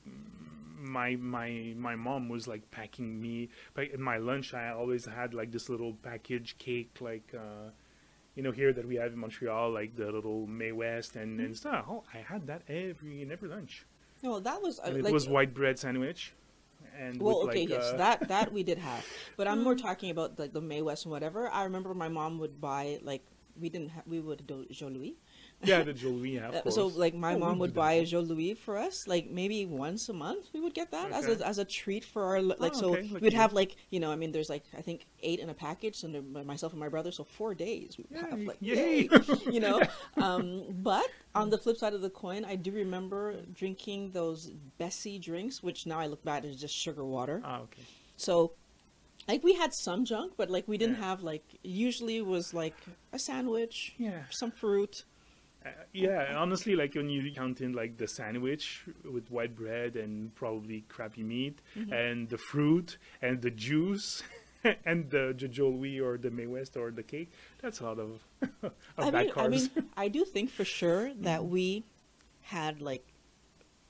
my 0.79 1.17
my 1.17 1.75
my 1.77 1.97
mom 1.97 2.29
was 2.29 2.47
like 2.47 2.71
packing 2.71 3.21
me. 3.21 3.49
Like 3.77 3.93
in 3.93 4.03
my 4.03 4.19
lunch, 4.19 4.55
I 4.55 4.71
always 4.71 5.05
had 5.07 5.35
like 5.35 5.51
this 5.51 5.69
little 5.69 5.95
package 6.03 6.57
cake, 6.59 6.91
like 7.01 7.35
uh, 7.35 7.71
you 8.37 8.43
know 8.43 8.53
here 8.53 8.73
that 8.73 8.87
we 8.87 8.97
have 8.97 9.13
in 9.13 9.19
Montreal, 9.19 9.71
like 9.73 9.97
the 9.97 10.11
little 10.13 10.47
May 10.47 10.73
West 10.73 11.17
and 11.17 11.39
Mm-hmm. 11.39 11.47
and 11.47 11.57
stuff. 11.57 11.85
Oh, 11.89 12.05
I 12.15 12.19
had 12.19 12.47
that 12.47 12.63
every 12.69 13.23
in 13.23 13.33
every 13.33 13.49
lunch, 13.49 13.85
No, 14.23 14.39
that 14.41 14.61
was 14.63 14.79
uh, 14.79 14.83
and 14.87 14.97
it 14.99 15.05
like 15.05 15.13
was 15.13 15.29
white 15.29 15.53
bread 15.55 15.79
sandwich. 15.79 16.33
And 16.99 17.21
well, 17.21 17.43
okay, 17.49 17.61
like, 17.61 17.71
yes, 17.71 17.93
uh, 17.93 17.97
that 17.97 18.29
that 18.29 18.53
we 18.57 18.63
did 18.63 18.79
have, 18.79 19.05
but 19.37 19.47
I'm 19.49 19.63
more 19.63 19.75
talking 19.75 20.11
about 20.11 20.39
like 20.39 20.53
the 20.53 20.61
May 20.61 20.83
West 20.83 21.05
and 21.05 21.13
whatever. 21.13 21.49
I 21.49 21.65
remember 21.65 21.95
my 21.95 22.09
mom 22.09 22.39
would 22.39 22.61
buy 22.61 22.99
like 23.03 23.23
we 23.59 23.69
didn't 23.69 23.91
ha- 23.91 24.03
we 24.07 24.21
would 24.21 24.47
do 24.47 24.67
Jos 24.71 24.91
Louis. 24.91 25.17
Yeah, 25.63 25.83
the 25.83 25.93
Jos 25.93 26.11
Louis, 26.11 26.37
yeah, 26.37 26.49
of 26.49 26.55
course. 26.63 26.75
So 26.75 26.87
like 26.87 27.15
my 27.15 27.35
Oh, 27.35 27.39
mom 27.39 27.59
would 27.59 27.71
that 27.75 27.81
buy 27.81 27.93
a 27.93 28.05
Louis 28.23 28.55
for 28.55 28.79
us, 28.79 29.07
like 29.07 29.31
maybe 29.31 29.67
once 29.67 30.09
a 30.09 30.13
month 30.15 30.49
we 30.55 30.61
would 30.61 30.73
get 30.75 30.91
that 30.93 31.13
as 31.13 31.27
a 31.27 31.47
as 31.47 31.59
a 31.59 31.65
treat 31.67 32.03
for 32.05 32.23
our 32.25 32.41
like 32.41 32.73
Oh, 32.77 32.81
so 32.81 32.97
okay, 32.97 33.09
we'd 33.21 33.35
have 33.35 33.53
like 33.53 33.77
you 33.91 34.01
know 34.01 34.11
I 34.11 34.17
mean 34.17 34.33
there's 34.33 34.49
like 34.49 34.65
I 34.77 34.81
think 34.81 35.07
eight 35.23 35.39
in 35.39 35.51
a 35.51 35.55
package 35.55 36.01
there- 36.01 36.23
myself 36.45 36.73
and 36.73 36.81
my 36.81 36.89
brother 36.89 37.13
so 37.13 37.25
four 37.25 37.55
days 37.55 37.99
we 37.99 38.05
would 38.09 38.21
have 38.31 38.39
Yay, 38.39 38.47
like 38.47 38.57
yay. 38.61 39.03
yay, 39.03 39.09
you 39.53 39.61
know 39.61 39.83
um, 40.17 40.65
but 40.71 41.07
on 41.35 41.51
the 41.51 41.59
flip 41.59 41.77
side 41.77 41.93
of 41.93 42.01
the 42.01 42.11
coin 42.11 42.45
I 42.47 42.57
do 42.57 42.71
remember 42.73 43.37
drinking 43.53 44.13
those 44.13 44.51
Bessie 44.79 45.19
drinks 45.19 45.63
which 45.63 45.85
now 45.87 45.99
I 46.01 46.07
look 46.07 46.25
back 46.25 46.45
is 46.45 46.57
just 46.59 46.75
sugar 46.75 47.05
water 47.05 47.43
ah, 47.45 47.61
okay. 47.61 47.83
so 48.17 48.53
like 49.29 49.45
we 49.45 49.53
had 49.53 49.75
some 49.75 50.07
junk 50.07 50.33
but 50.39 50.49
like 50.51 50.67
we 50.67 50.79
didn't 50.79 50.97
Yeah. 50.97 51.05
have 51.11 51.23
like 51.23 51.45
usually 51.63 52.23
was 52.23 52.55
like 52.55 52.77
a 53.13 53.19
sandwich 53.19 53.95
Yeah. 53.99 54.23
some 54.31 54.51
fruit 54.51 55.05
Uh, 55.65 55.69
yeah, 55.93 56.35
honestly, 56.37 56.75
like 56.75 56.95
when 56.95 57.09
you 57.11 57.31
count 57.35 57.61
in 57.61 57.73
like 57.75 57.99
the 57.99 58.09
sandwich 58.09 58.85
with 59.05 59.31
white 59.31 59.55
bread 59.55 59.95
and 59.97 60.35
probably 60.35 60.85
crappy 60.89 61.23
meat, 61.23 61.61
Mm-hmm. 61.77 61.93
and 61.93 62.29
the 62.31 62.39
fruit 62.39 62.97
and 63.21 63.43
the 63.43 63.51
juice, 63.51 64.23
and 64.85 65.11
the 65.11 65.35
Jos 65.37 65.59
Louis 65.59 66.01
or 66.01 66.17
the 66.19 66.31
May 66.31 66.47
West 66.47 66.77
or 66.77 66.91
the 66.91 67.03
cake, 67.03 67.31
that's 67.61 67.81
a 67.81 67.85
lot 67.85 67.99
of, 67.99 68.23
of 68.63 68.73
I 68.99 69.11
bad 69.11 69.27
mean, 69.27 69.33
I 69.37 69.49
mean, 69.49 69.71
I 69.97 70.09
do 70.09 70.25
think 70.25 70.51
for 70.51 70.65
sure 70.65 71.13
that 71.21 71.45
we 71.45 71.85
had 72.43 72.81
like 72.81 73.07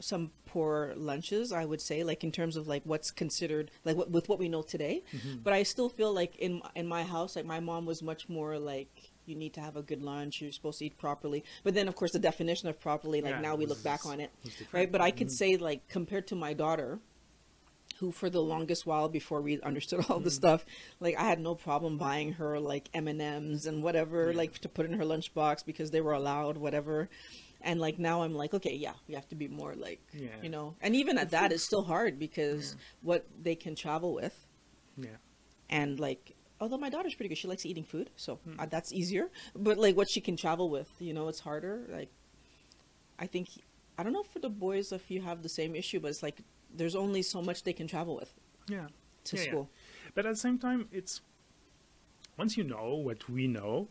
some 0.00 0.30
poor 0.46 0.92
lunches. 0.96 1.52
I 1.52 1.64
would 1.64 1.80
say, 1.80 2.02
like 2.02 2.24
in 2.24 2.32
terms 2.32 2.56
of 2.56 2.66
like 2.66 2.82
what's 2.84 3.10
considered 3.10 3.70
like 3.84 3.96
what, 3.96 4.10
with 4.10 4.28
what 4.28 4.38
we 4.38 4.48
know 4.48 4.62
today. 4.62 5.02
Mm-hmm. 5.14 5.38
But 5.44 5.52
I 5.52 5.62
still 5.62 5.88
feel 5.88 6.12
like 6.12 6.36
in 6.36 6.62
in 6.74 6.86
my 6.88 7.04
house, 7.04 7.36
like 7.36 7.46
my 7.46 7.60
mom 7.60 7.86
was 7.86 8.02
much 8.02 8.28
more 8.28 8.58
like 8.58 9.09
you 9.26 9.36
need 9.36 9.54
to 9.54 9.60
have 9.60 9.76
a 9.76 9.82
good 9.82 10.02
lunch. 10.02 10.40
You're 10.40 10.52
supposed 10.52 10.78
to 10.80 10.86
eat 10.86 10.98
properly. 10.98 11.44
But 11.62 11.74
then, 11.74 11.88
of 11.88 11.94
course, 11.94 12.12
the 12.12 12.18
definition 12.18 12.68
of 12.68 12.80
properly, 12.80 13.20
like 13.20 13.32
Yeah, 13.34 13.40
now 13.40 13.54
we 13.54 13.66
look 13.66 13.82
back 13.84 14.04
on 14.06 14.20
it, 14.20 14.30
right? 14.72 14.90
But 14.90 15.00
I 15.00 15.10
could 15.10 15.28
Mhm. 15.28 15.32
say 15.32 15.56
like 15.56 15.86
compared 15.88 16.26
to 16.28 16.34
my 16.34 16.52
daughter. 16.52 17.00
Who 17.98 18.12
for 18.12 18.30
the 18.30 18.40
longest 18.40 18.86
while 18.86 19.10
before 19.10 19.42
we 19.42 19.60
understood 19.60 19.98
all 20.08 20.16
Mm-hmm. 20.16 20.24
the 20.24 20.30
stuff, 20.30 20.64
like 21.00 21.16
I 21.18 21.24
had 21.24 21.38
no 21.38 21.54
problem 21.54 21.98
buying 21.98 22.32
her 22.34 22.58
like 22.58 22.88
M 22.94 23.06
and 23.08 23.20
M's 23.20 23.66
and 23.66 23.82
whatever, 23.82 24.30
Yeah. 24.30 24.38
like 24.38 24.58
to 24.60 24.70
put 24.70 24.86
in 24.86 24.94
her 24.94 25.04
lunchbox 25.04 25.66
because 25.66 25.90
they 25.90 26.00
were 26.00 26.14
allowed, 26.14 26.56
whatever. 26.56 27.10
and 27.60 27.78
like 27.78 27.98
now 27.98 28.22
I'm 28.22 28.34
like, 28.34 28.54
okay, 28.54 28.74
yeah, 28.74 28.94
we 29.06 29.12
have 29.12 29.28
to 29.28 29.34
be 29.34 29.46
more 29.48 29.74
like, 29.74 30.00
Yeah. 30.14 30.28
you 30.42 30.48
know, 30.48 30.76
and 30.80 30.96
even 30.96 31.18
at 31.18 31.28
that, 31.32 31.52
it's 31.52 31.62
still 31.62 31.82
hard 31.84 32.18
because 32.18 32.74
what 33.02 33.26
they 33.38 33.54
can 33.54 33.74
travel 33.74 34.14
with, 34.14 34.46
Yeah. 34.96 35.16
and 35.68 36.00
like, 36.00 36.34
although 36.60 36.78
my 36.78 36.90
daughter's 36.90 37.14
pretty 37.14 37.28
good, 37.28 37.38
she 37.38 37.48
likes 37.48 37.64
eating 37.66 37.84
food, 37.84 38.10
so 38.16 38.36
Hmm. 38.36 38.60
uh, 38.60 38.66
that's 38.66 38.92
easier. 38.92 39.30
But 39.54 39.78
like, 39.78 39.96
what 39.96 40.08
she 40.10 40.20
can 40.20 40.36
travel 40.36 40.68
with, 40.70 40.90
you 41.00 41.12
know, 41.12 41.28
it's 41.28 41.40
harder. 41.40 41.86
Like, 41.90 42.10
I 43.18 43.26
think 43.26 43.48
I 43.98 44.02
don't 44.02 44.12
know 44.12 44.22
for 44.22 44.38
the 44.38 44.48
boys 44.50 44.92
if 44.92 45.10
you 45.10 45.20
have 45.22 45.42
the 45.42 45.48
same 45.48 45.74
issue, 45.74 46.00
but 46.00 46.08
it's 46.08 46.22
like 46.22 46.38
there's 46.74 46.94
only 46.94 47.22
so 47.22 47.42
much 47.42 47.64
they 47.64 47.72
can 47.72 47.86
travel 47.86 48.14
with 48.16 48.32
Yeah. 48.68 48.88
to 49.24 49.36
Yeah, 49.36 49.42
yeah. 49.42 49.48
school. 49.48 49.70
But 50.14 50.26
at 50.26 50.32
the 50.32 50.38
same 50.38 50.58
time, 50.58 50.88
it's 50.92 51.20
once 52.36 52.56
you 52.56 52.64
know 52.64 52.94
what 52.94 53.28
we 53.28 53.46
know, 53.46 53.88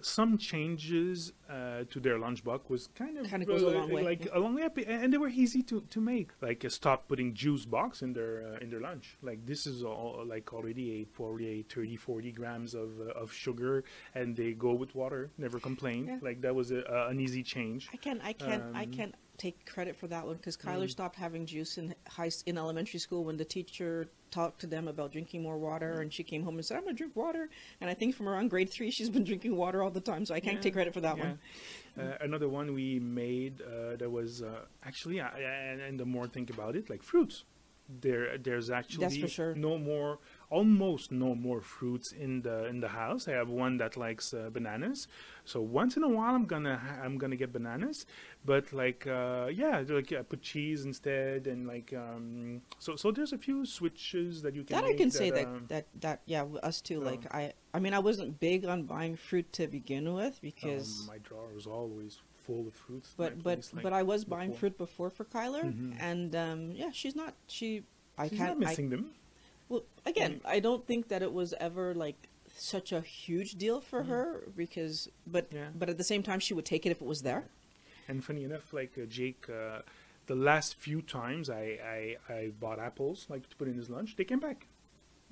some 0.00 0.36
changes 0.38 1.32
uh, 1.52 1.84
to 1.90 2.00
their 2.00 2.16
lunchbox 2.18 2.70
was 2.70 2.88
kind 2.94 3.18
of 3.18 3.26
Kinda 3.28 3.46
goes 3.46 3.62
a 3.62 3.68
uh, 3.68 3.70
long 3.80 3.90
way, 3.92 4.02
like 4.02 4.24
yeah. 4.24 4.32
a 4.32 4.40
long 4.40 4.54
way, 4.54 4.62
up, 4.62 4.78
and 4.78 5.12
they 5.12 5.18
were 5.18 5.28
easy 5.28 5.62
to, 5.64 5.82
to 5.90 6.00
make. 6.00 6.30
Like 6.40 6.64
uh, 6.64 6.68
stop 6.70 7.08
putting 7.08 7.34
juice 7.34 7.64
box 7.66 8.02
in 8.02 8.12
their 8.14 8.34
uh, 8.54 8.58
in 8.62 8.70
their 8.70 8.80
lunch. 8.80 9.18
Like 9.22 9.44
this 9.46 9.66
is 9.66 9.82
all 9.84 10.24
like 10.26 10.52
already 10.52 11.02
a 11.02 11.04
40, 11.04 11.64
30, 11.68 11.96
40 11.96 12.32
grams 12.32 12.74
of 12.74 12.90
uh, 13.00 13.12
of 13.22 13.32
sugar, 13.32 13.84
and 14.14 14.36
they 14.36 14.52
go 14.52 14.72
with 14.72 14.94
water. 14.94 15.30
Never 15.38 15.58
complain. 15.60 16.06
Yeah. 16.06 16.18
Like 16.22 16.40
that 16.42 16.54
was 16.54 16.70
a, 16.72 16.82
an 17.10 17.20
easy 17.20 17.42
change. 17.42 17.88
I 17.92 17.96
can 17.96 18.20
I 18.22 18.32
can 18.32 18.62
I 18.74 18.84
Um, 18.84 18.92
can 18.92 19.14
take 19.38 19.64
credit 19.66 19.96
for 19.96 20.06
that 20.08 20.24
one 20.26 20.36
because 20.36 20.56
Kyler 20.56 20.84
Mm. 20.86 20.90
stopped 20.90 21.16
having 21.16 21.46
juice 21.46 21.76
in 21.78 21.94
high 22.08 22.30
in 22.46 22.56
elementary 22.58 23.00
school 23.00 23.24
when 23.24 23.36
the 23.36 23.44
teacher 23.44 24.08
talked 24.30 24.60
to 24.60 24.66
them 24.66 24.88
about 24.88 25.12
drinking 25.12 25.42
more 25.42 25.58
water, 25.58 26.00
and 26.00 26.12
she 26.12 26.22
came 26.22 26.42
home 26.42 26.54
and 26.56 26.64
said, 26.64 26.76
"I'm 26.78 26.84
gonna 26.84 26.94
drink 26.96 27.14
water." 27.16 27.48
And 27.80 27.90
I 27.90 27.94
think 27.94 28.14
from 28.14 28.28
around 28.28 28.48
grade 28.48 28.70
three, 28.70 28.90
she's 28.90 29.10
been 29.10 29.24
drinking 29.24 29.56
water 29.56 29.82
all 29.82 29.90
the 29.90 30.00
time, 30.00 30.24
so 30.24 30.34
I 30.34 30.40
can't 30.40 30.56
Yeah, 30.56 30.62
take 30.62 30.72
credit 30.74 30.94
for 30.94 31.00
that 31.02 31.16
yeah. 31.18 31.24
one. 31.24 31.38
Uh, 31.98 32.16
another 32.20 32.48
one 32.48 32.72
we 32.72 32.98
made 32.98 33.60
uh, 33.60 33.96
that 33.96 34.10
was 34.10 34.42
uh, 34.42 34.60
actually, 34.84 35.20
and, 35.20 35.80
and 35.80 36.00
the 36.00 36.06
more 36.06 36.24
I 36.24 36.28
think 36.28 36.48
about 36.50 36.74
it, 36.74 36.88
like 36.88 37.02
fruits. 37.02 37.44
There, 38.00 38.38
there's 38.38 38.70
actually 38.70 39.28
sure. 39.28 39.54
no 39.54 39.76
more, 39.76 40.18
almost 40.58 41.10
no 41.10 41.34
more 41.46 41.60
fruits 41.62 42.12
in 42.24 42.42
the 42.46 42.56
in 42.72 42.80
the 42.84 42.88
house. 42.88 43.22
I 43.28 43.32
have 43.40 43.48
one 43.48 43.74
that 43.82 43.96
likes 43.96 44.26
uh, 44.34 44.50
bananas, 44.52 45.08
so 45.44 45.60
once 45.80 45.96
in 45.98 46.02
a 46.02 46.08
while 46.16 46.34
I'm 46.38 46.44
gonna 46.54 46.76
ha- 46.86 47.00
I'm 47.04 47.16
gonna 47.22 47.36
get 47.42 47.50
bananas, 47.52 48.04
but 48.44 48.64
like 48.82 49.06
uh, 49.06 49.46
yeah, 49.62 49.82
like 49.88 50.12
I 50.12 50.22
put 50.22 50.42
cheese 50.42 50.84
instead, 50.84 51.46
and 51.52 51.66
like 51.74 51.92
um, 52.04 52.60
so 52.78 52.96
so 52.96 53.10
there's 53.10 53.32
a 53.32 53.38
few 53.38 53.64
switches 53.64 54.42
that 54.42 54.54
you 54.54 54.64
can. 54.64 54.76
That 54.76 54.84
I 54.84 54.94
can 55.02 55.10
say 55.10 55.30
that 55.30 55.46
um, 55.46 55.64
that 55.68 55.86
that 56.00 56.18
yeah, 56.26 56.44
us 56.70 56.80
too. 56.88 56.98
um, 57.00 57.04
Like 57.10 57.24
I 57.40 57.42
I 57.74 57.78
mean 57.80 57.94
I 57.94 57.98
wasn't 58.08 58.38
big 58.40 58.64
on 58.66 58.84
buying 58.94 59.16
fruit 59.16 59.46
to 59.58 59.66
begin 59.66 60.12
with 60.14 60.40
because. 60.42 60.88
um, 61.00 61.06
my 61.14 61.18
drawer 61.28 61.48
was 61.54 61.66
always 61.66 62.20
full 62.46 62.66
of 62.66 62.74
fruits. 62.74 63.14
but 63.16 63.32
but 63.42 63.58
place, 63.62 63.72
like, 63.74 63.82
but 63.86 63.92
I 63.92 64.02
was 64.02 64.24
buying 64.24 64.52
fruit 64.60 64.76
before 64.76 65.10
for 65.10 65.24
Kyler, 65.24 65.64
Mhm. 65.64 65.96
and 66.10 66.34
um, 66.44 66.60
yeah, 66.82 66.90
she's 66.92 67.16
not. 67.22 67.32
She 67.46 67.68
I 68.18 68.28
She's 68.28 68.38
can't. 68.38 68.58
not 68.60 68.66
I, 68.66 68.70
missing 68.70 68.90
them. 68.90 69.04
Well, 69.68 69.84
again, 70.04 70.40
I 70.44 70.60
don't 70.60 70.86
think 70.86 71.08
that 71.08 71.22
it 71.22 71.32
was 71.32 71.54
ever 71.60 71.94
like 71.94 72.28
such 72.56 72.92
a 72.92 73.00
huge 73.00 73.52
deal 73.56 73.80
for 73.80 74.02
her 74.04 74.42
because, 74.56 75.08
but 75.26 75.50
Mm. 75.50 75.54
Yeah. 75.54 75.68
but 75.74 75.88
at 75.88 75.98
the 75.98 76.04
same 76.04 76.22
time, 76.22 76.40
she 76.40 76.54
would 76.54 76.64
take 76.66 76.86
it 76.86 76.90
if 76.90 77.00
it 77.00 77.06
was 77.06 77.22
there. 77.22 77.44
And 78.08 78.22
funny 78.24 78.44
enough, 78.44 78.72
like 78.72 78.98
uh, 79.00 79.06
Jake, 79.06 79.48
uh, 79.48 79.80
the 80.26 80.34
last 80.34 80.74
few 80.74 81.02
times 81.02 81.48
I, 81.50 81.78
I 82.28 82.32
I 82.32 82.50
bought 82.60 82.78
apples 82.78 83.26
like 83.28 83.48
to 83.48 83.56
put 83.56 83.68
in 83.68 83.74
his 83.74 83.88
lunch, 83.88 84.16
they 84.16 84.24
came 84.24 84.40
back. 84.40 84.66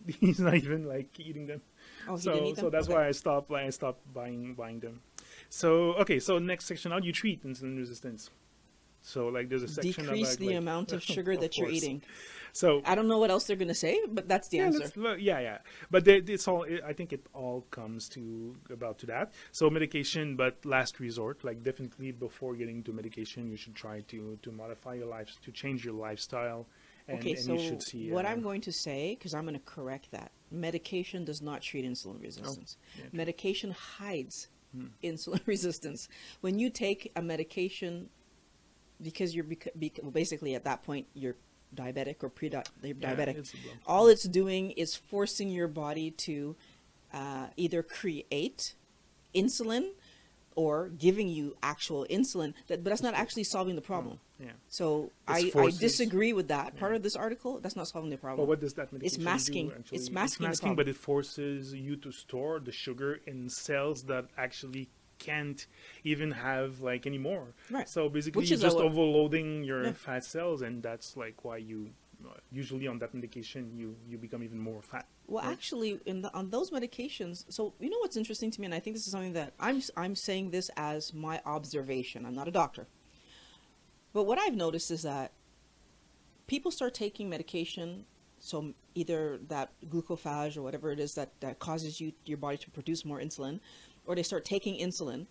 He's 0.20 0.40
not 0.40 0.54
even 0.54 0.86
like 0.88 1.18
eating 1.20 1.46
them. 1.46 1.60
Oh, 2.08 2.16
so 2.16 2.54
so 2.54 2.70
that's 2.70 2.88
Okay. 2.88 2.94
why 2.94 3.08
I 3.08 3.12
stopped. 3.12 3.50
I 3.52 3.70
stopped 3.70 4.00
buying 4.14 4.54
buying 4.54 4.80
them. 4.80 5.00
So 5.50 5.94
okay, 5.94 6.18
so 6.20 6.38
next 6.38 6.66
section, 6.66 6.90
how 6.92 7.00
do 7.00 7.06
you 7.06 7.12
treat 7.12 7.44
insulin 7.44 7.76
resistance? 7.76 8.30
So 9.02 9.28
like 9.28 9.48
there's 9.48 9.62
a 9.62 9.68
section 9.68 10.04
decrease 10.04 10.28
about, 10.34 10.38
the 10.38 10.46
like- 10.48 10.56
amount 10.56 10.92
of 10.96 11.02
sugar 11.02 11.36
that 11.36 11.56
you're 11.56 11.68
course. 11.68 11.76
eating. 11.78 12.02
So 12.52 12.82
I 12.84 12.94
don't 12.96 13.06
know 13.08 13.18
what 13.18 13.30
else 13.30 13.44
they're 13.44 13.56
gonna 13.56 13.74
say, 13.74 14.00
but 14.08 14.28
that's 14.28 14.48
the 14.48 14.58
yeah, 14.58 14.64
answer. 14.64 15.18
yeah, 15.18 15.38
yeah. 15.38 15.58
But 15.90 16.04
they, 16.04 16.16
it's 16.16 16.48
all. 16.48 16.66
I 16.84 16.92
think 16.92 17.12
it 17.12 17.24
all 17.32 17.62
comes 17.70 18.08
to 18.10 18.56
about 18.70 18.98
to 18.98 19.06
that. 19.06 19.32
So 19.52 19.70
medication, 19.70 20.36
but 20.36 20.64
last 20.64 20.98
resort. 21.00 21.44
Like 21.44 21.62
definitely 21.62 22.10
before 22.12 22.54
getting 22.56 22.82
to 22.84 22.92
medication, 22.92 23.48
you 23.48 23.56
should 23.56 23.74
try 23.76 24.00
to 24.08 24.36
to 24.42 24.50
modify 24.52 24.94
your 24.94 25.06
life, 25.06 25.28
to 25.44 25.52
change 25.52 25.84
your 25.84 25.94
lifestyle, 25.94 26.66
and, 27.06 27.18
okay, 27.20 27.30
and 27.32 27.38
so 27.40 27.52
you 27.54 27.60
should 27.60 27.82
see. 27.82 28.10
what 28.10 28.24
uh, 28.24 28.28
I'm 28.28 28.42
going 28.42 28.60
to 28.62 28.72
say, 28.72 29.14
because 29.16 29.32
I'm 29.32 29.44
going 29.44 29.54
to 29.54 29.60
correct 29.64 30.10
that, 30.10 30.32
medication 30.50 31.24
does 31.24 31.40
not 31.40 31.62
treat 31.62 31.84
insulin 31.84 32.20
resistance. 32.20 32.76
Oh, 32.80 33.00
yeah. 33.02 33.04
Medication 33.12 33.70
hides 33.70 34.48
Hmm. 34.76 34.86
insulin 35.02 35.40
resistance. 35.46 36.08
When 36.42 36.58
you 36.60 36.70
take 36.70 37.10
a 37.16 37.22
medication, 37.22 38.08
because 39.02 39.34
you're 39.34 39.44
bec- 39.44 39.68
bec- 39.74 39.98
well, 40.02 40.10
basically 40.10 40.54
at 40.54 40.64
that 40.64 40.82
point 40.82 41.06
you're 41.14 41.36
diabetic 41.74 42.16
or 42.22 42.28
pre-diabetic. 42.28 43.00
yeah, 43.00 43.24
it's 43.38 43.54
all 43.86 44.08
it's 44.08 44.24
doing 44.24 44.72
is 44.72 44.96
forcing 44.96 45.50
your 45.50 45.68
body 45.68 46.10
to 46.10 46.56
uh, 47.12 47.46
either 47.56 47.82
create 47.82 48.74
insulin 49.34 49.90
or 50.56 50.88
giving 50.88 51.28
you 51.28 51.56
actual 51.62 52.04
insulin 52.10 52.52
that, 52.66 52.82
but 52.82 52.90
that's 52.90 53.02
not 53.02 53.14
actually 53.14 53.44
solving 53.44 53.76
the 53.76 53.80
problem 53.80 54.18
Yeah. 54.40 54.50
so 54.68 55.12
I, 55.28 55.52
I 55.56 55.70
disagree 55.70 56.32
with 56.32 56.48
that 56.48 56.76
part 56.76 56.90
Yeah. 56.92 56.96
of 56.96 57.02
this 57.04 57.14
article 57.14 57.60
that's 57.60 57.76
not 57.76 57.86
solving 57.86 58.10
the 58.10 58.16
problem 58.16 58.38
Well, 58.40 58.48
what 58.48 58.60
does 58.60 58.74
that 58.74 58.92
medication 58.92 59.20
it's 59.20 59.24
masking- 59.24 59.68
do? 59.68 59.74
Actually? 59.78 59.98
it's 59.98 60.10
masking 60.10 60.70
the 60.70 60.74
but 60.74 60.88
it 60.88 60.96
forces 60.96 61.72
you 61.72 61.94
to 61.96 62.10
store 62.10 62.58
the 62.58 62.72
sugar 62.72 63.20
in 63.26 63.48
cells 63.48 64.02
that 64.04 64.26
actually 64.36 64.88
can't 65.28 65.60
even 66.02 66.30
have 66.32 66.80
like 66.90 67.06
anymore. 67.06 67.46
Right. 67.70 67.88
So 67.88 68.08
basically, 68.08 68.44
you're 68.46 68.58
just 68.58 68.76
our- 68.76 68.88
overloading 68.88 69.48
your 69.70 69.82
Yeah. 69.84 69.92
fat 70.06 70.24
cells, 70.24 70.62
and 70.62 70.82
that's 70.82 71.16
like 71.16 71.44
why 71.44 71.58
you 71.70 71.78
uh, 72.22 72.34
usually 72.52 72.86
on 72.92 72.98
that 72.98 73.14
medication 73.14 73.62
you 73.80 73.88
you 74.10 74.16
become 74.18 74.42
even 74.42 74.58
more 74.58 74.82
fat. 74.82 75.06
Well, 75.26 75.44
right? 75.44 75.52
actually, 75.52 76.00
in 76.12 76.22
the, 76.22 76.30
on 76.34 76.50
those 76.50 76.68
medications, 76.70 77.36
so 77.56 77.72
you 77.78 77.88
know 77.92 78.00
what's 78.00 78.16
interesting 78.22 78.50
to 78.50 78.60
me, 78.60 78.64
and 78.66 78.74
I 78.74 78.80
think 78.80 78.96
this 78.96 79.06
is 79.06 79.12
something 79.12 79.34
that 79.34 79.52
I'm 79.60 79.80
I'm 79.96 80.14
saying 80.16 80.50
this 80.50 80.68
as 80.76 81.14
my 81.14 81.36
observation. 81.46 82.26
I'm 82.26 82.34
not 82.34 82.48
a 82.48 82.50
doctor, 82.62 82.84
but 84.12 84.24
what 84.24 84.38
I've 84.38 84.56
noticed 84.66 84.90
is 84.90 85.02
that 85.02 85.32
people 86.46 86.70
start 86.70 86.94
taking 86.94 87.28
medication, 87.28 88.04
so 88.40 88.74
either 88.94 89.38
that 89.48 89.70
glucophage 89.88 90.56
or 90.56 90.62
whatever 90.62 90.90
it 90.90 91.00
is 91.00 91.14
that 91.14 91.30
that 91.40 91.58
causes 91.58 92.00
you 92.00 92.12
your 92.24 92.38
body 92.38 92.58
to 92.58 92.70
produce 92.70 93.04
more 93.04 93.20
insulin, 93.20 93.60
or 94.06 94.14
they 94.14 94.22
start 94.22 94.44
taking 94.44 94.78
insulin. 94.78 95.26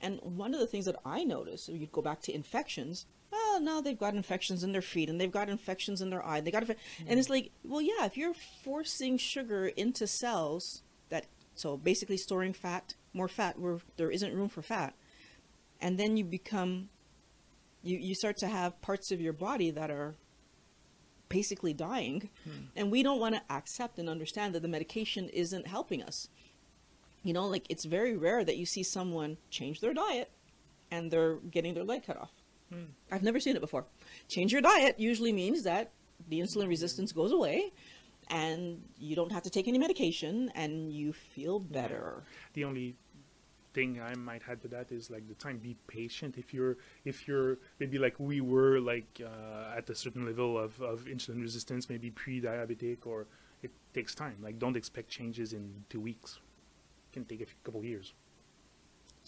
And 0.00 0.20
one 0.22 0.54
of 0.54 0.60
the 0.60 0.66
things 0.66 0.84
that 0.86 0.96
I 1.04 1.24
notice, 1.24 1.68
if 1.68 1.80
you 1.80 1.86
go 1.86 2.02
back 2.02 2.20
to 2.22 2.34
infections, 2.34 3.06
oh, 3.32 3.58
now 3.62 3.80
they've 3.80 3.98
got 3.98 4.14
infections 4.14 4.62
in 4.62 4.72
their 4.72 4.82
feet 4.82 5.08
and 5.08 5.20
they've 5.20 5.30
got 5.30 5.48
infections 5.48 6.00
in 6.00 6.10
their 6.10 6.24
eye. 6.24 6.40
They 6.40 6.50
got, 6.50 6.64
infe- 6.64 6.76
and 7.06 7.18
it's 7.18 7.30
like, 7.30 7.50
well, 7.64 7.80
yeah, 7.80 8.04
if 8.04 8.16
you're 8.16 8.34
forcing 8.34 9.16
sugar 9.18 9.68
into 9.68 10.06
cells 10.06 10.82
that, 11.08 11.26
so 11.54 11.76
basically 11.76 12.16
storing 12.16 12.52
fat, 12.52 12.94
more 13.12 13.28
fat 13.28 13.58
where 13.58 13.78
there 13.96 14.10
isn't 14.10 14.34
room 14.34 14.48
for 14.48 14.62
fat, 14.62 14.94
and 15.80 15.98
then 15.98 16.16
you 16.16 16.24
become, 16.24 16.88
you 17.82 17.98
you 17.98 18.14
start 18.14 18.36
to 18.38 18.48
have 18.48 18.80
parts 18.80 19.12
of 19.12 19.20
your 19.20 19.32
body 19.32 19.70
that 19.70 19.90
are 19.90 20.14
basically 21.28 21.72
dying, 21.72 22.30
hmm. 22.44 22.66
and 22.76 22.90
we 22.90 23.02
don't 23.02 23.20
want 23.20 23.34
to 23.34 23.42
accept 23.50 23.98
and 23.98 24.08
understand 24.08 24.54
that 24.54 24.62
the 24.62 24.68
medication 24.68 25.28
isn't 25.28 25.66
helping 25.66 26.02
us 26.02 26.28
you 27.24 27.32
know 27.32 27.46
like 27.46 27.66
it's 27.68 27.84
very 27.84 28.16
rare 28.16 28.44
that 28.44 28.56
you 28.56 28.66
see 28.66 28.82
someone 28.82 29.36
change 29.50 29.80
their 29.80 29.94
diet 29.94 30.30
and 30.90 31.10
they're 31.10 31.36
getting 31.50 31.74
their 31.74 31.84
leg 31.84 32.04
cut 32.06 32.16
off 32.16 32.30
Hmm. 32.72 32.84
i've 33.12 33.22
never 33.22 33.40
seen 33.40 33.56
it 33.56 33.60
before 33.60 33.84
change 34.28 34.50
your 34.52 34.62
diet 34.62 34.98
usually 34.98 35.32
means 35.32 35.64
that 35.64 35.90
the 36.28 36.40
insulin 36.40 36.68
resistance 36.68 37.12
goes 37.12 37.30
away 37.32 37.72
and 38.30 38.80
you 38.98 39.14
don't 39.14 39.30
have 39.32 39.42
to 39.42 39.50
take 39.50 39.68
any 39.68 39.76
medication 39.78 40.50
and 40.54 40.90
you 40.92 41.12
feel 41.12 41.58
better 41.58 42.22
The 42.54 42.64
only 42.64 42.96
thing 43.74 44.00
I 44.00 44.14
might 44.14 44.42
add 44.48 44.62
to 44.62 44.68
that 44.68 44.92
is 44.92 45.10
like 45.10 45.26
the 45.28 45.34
time. 45.34 45.58
Be 45.58 45.76
patient. 45.88 46.38
If 46.38 46.54
you're 46.54 46.76
if 47.04 47.26
you're 47.26 47.58
maybe 47.80 47.98
like 47.98 48.14
we 48.20 48.40
were 48.40 48.78
like 48.78 49.20
uh, 49.20 49.76
at 49.76 49.90
a 49.90 49.96
certain 49.96 50.24
level 50.24 50.56
of, 50.56 50.80
of 50.80 51.04
insulin 51.06 51.42
resistance, 51.42 51.90
maybe 51.90 52.08
pre-diabetic, 52.10 52.98
or 53.04 53.26
it 53.64 53.72
takes 53.92 54.14
time. 54.14 54.36
Like 54.40 54.60
don't 54.60 54.76
expect 54.76 55.08
changes 55.10 55.52
in 55.52 55.84
two 55.90 56.00
weeks. 56.00 56.38
Can 57.14 57.24
take 57.24 57.42
a 57.46 57.46
few, 57.46 57.58
couple 57.66 57.82
years. 57.92 58.12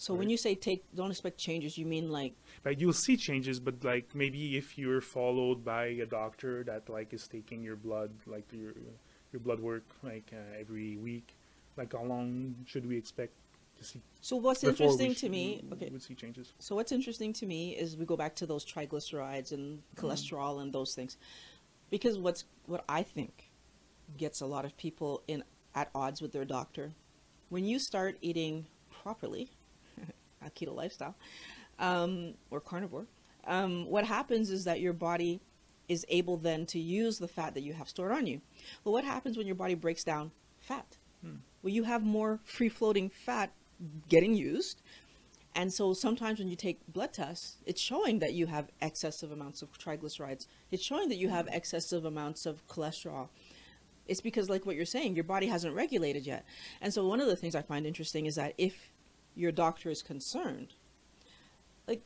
so 0.05 0.13
when 0.19 0.29
you 0.33 0.37
say 0.37 0.51
take 0.67 0.81
don't 0.99 1.11
expect 1.15 1.37
changes 1.39 1.71
you 1.79 1.85
mean 1.95 2.05
like 2.19 2.33
Like 2.65 2.77
you'll 2.81 3.01
see 3.07 3.15
changes, 3.27 3.57
but 3.67 3.75
like 3.91 4.07
maybe 4.13 4.41
if 4.61 4.67
you're 4.77 5.01
followed 5.01 5.59
by 5.63 5.85
a 6.05 6.07
doctor 6.19 6.53
that 6.69 6.83
like 6.97 7.09
is 7.17 7.25
taking 7.27 7.59
your 7.63 7.77
blood, 7.87 8.11
like 8.33 8.45
your 8.51 8.73
your 9.31 9.41
blood 9.47 9.59
work 9.59 9.87
like 10.03 10.27
uh, 10.33 10.59
every 10.63 10.97
week, 11.09 11.27
like 11.79 11.91
how 11.93 12.03
long 12.03 12.55
should 12.65 12.85
we 12.91 12.97
expect 13.03 13.33
to 13.79 13.83
see? 13.89 14.01
so 14.21 14.35
what's 14.45 14.63
we 14.63 14.69
interesting 14.69 15.13
sh- 15.13 15.21
to 15.23 15.29
me 15.29 15.45
we 15.63 15.73
okay 15.75 15.89
would 15.93 16.03
see 16.03 16.15
changes. 16.15 16.47
So 16.59 16.75
what's 16.77 16.91
interesting 16.91 17.31
to 17.41 17.45
me 17.45 17.61
is 17.83 17.95
we 17.97 18.05
go 18.13 18.17
back 18.23 18.33
to 18.41 18.45
those 18.51 18.63
triglycerides 18.73 19.51
and 19.57 19.81
cholesterol 19.95 20.53
and 20.61 20.73
those 20.77 20.91
things, 20.97 21.17
because 21.89 22.15
what's 22.25 22.43
what 22.65 22.83
I 22.99 23.03
think 23.15 23.33
gets 24.23 24.41
a 24.41 24.45
lot 24.55 24.63
of 24.65 24.75
people 24.77 25.11
in 25.27 25.43
at 25.73 25.89
odds 25.93 26.21
with 26.21 26.31
their 26.35 26.45
doctor, 26.45 26.85
when 27.49 27.65
you 27.65 27.79
start 27.79 28.17
eating 28.21 28.65
properly, 29.03 29.49
a 30.45 30.49
keto 30.49 30.75
lifestyle, 30.75 31.15
um, 31.79 32.33
or 32.51 32.59
carnivore, 32.59 33.05
um, 33.45 33.85
what 33.89 34.05
happens 34.05 34.49
is 34.49 34.65
that 34.65 34.79
your 34.79 34.93
body 34.93 35.39
is 35.87 36.05
able 36.09 36.37
then 36.37 36.65
to 36.65 36.79
use 36.79 37.17
the 37.17 37.27
fat 37.27 37.53
that 37.53 37.61
you 37.61 37.73
have 37.73 37.87
stored 37.87 38.11
on 38.11 38.27
you. 38.27 38.41
Well, 38.83 38.93
what 38.93 39.05
happens 39.05 39.37
when 39.37 39.47
your 39.47 39.55
body 39.55 39.73
breaks 39.73 40.03
down 40.03 40.31
fat? 40.59 40.97
Hmm. 41.21 41.37
Well, 41.63 41.73
you 41.73 41.83
have 41.83 42.03
more 42.03 42.39
free 42.43 42.69
floating 42.69 43.09
fat 43.09 43.51
getting 44.09 44.33
used. 44.33 44.81
And 45.55 45.73
so 45.73 45.93
sometimes 45.93 46.39
when 46.39 46.49
you 46.49 46.55
take 46.55 46.79
blood 46.87 47.13
tests, 47.13 47.57
it's 47.65 47.81
showing 47.81 48.19
that 48.19 48.33
you 48.33 48.45
have 48.45 48.69
excessive 48.81 49.31
amounts 49.31 49.61
of 49.61 49.75
triglycerides. 49.79 50.45
It's 50.71 50.83
showing 50.83 51.09
that 51.09 51.17
you 51.17 51.29
have 51.29 51.47
excessive 51.47 52.05
amounts 52.05 52.45
of 52.45 52.67
cholesterol. 52.67 53.29
It's 54.07 54.21
because, 54.21 54.49
like 54.49 54.65
what 54.65 54.75
you're 54.75 54.85
saying, 54.85 55.15
your 55.15 55.23
body 55.23 55.47
hasn't 55.47 55.75
regulated 55.75 56.25
yet. 56.25 56.45
And 56.81 56.93
so, 56.93 57.07
one 57.07 57.21
of 57.21 57.27
the 57.27 57.35
things 57.35 57.55
I 57.55 57.61
find 57.61 57.85
interesting 57.85 58.25
is 58.25 58.35
that 58.35 58.53
if 58.57 58.93
your 59.35 59.51
doctor 59.51 59.89
is 59.89 60.01
concerned, 60.01 60.73
like, 61.87 62.01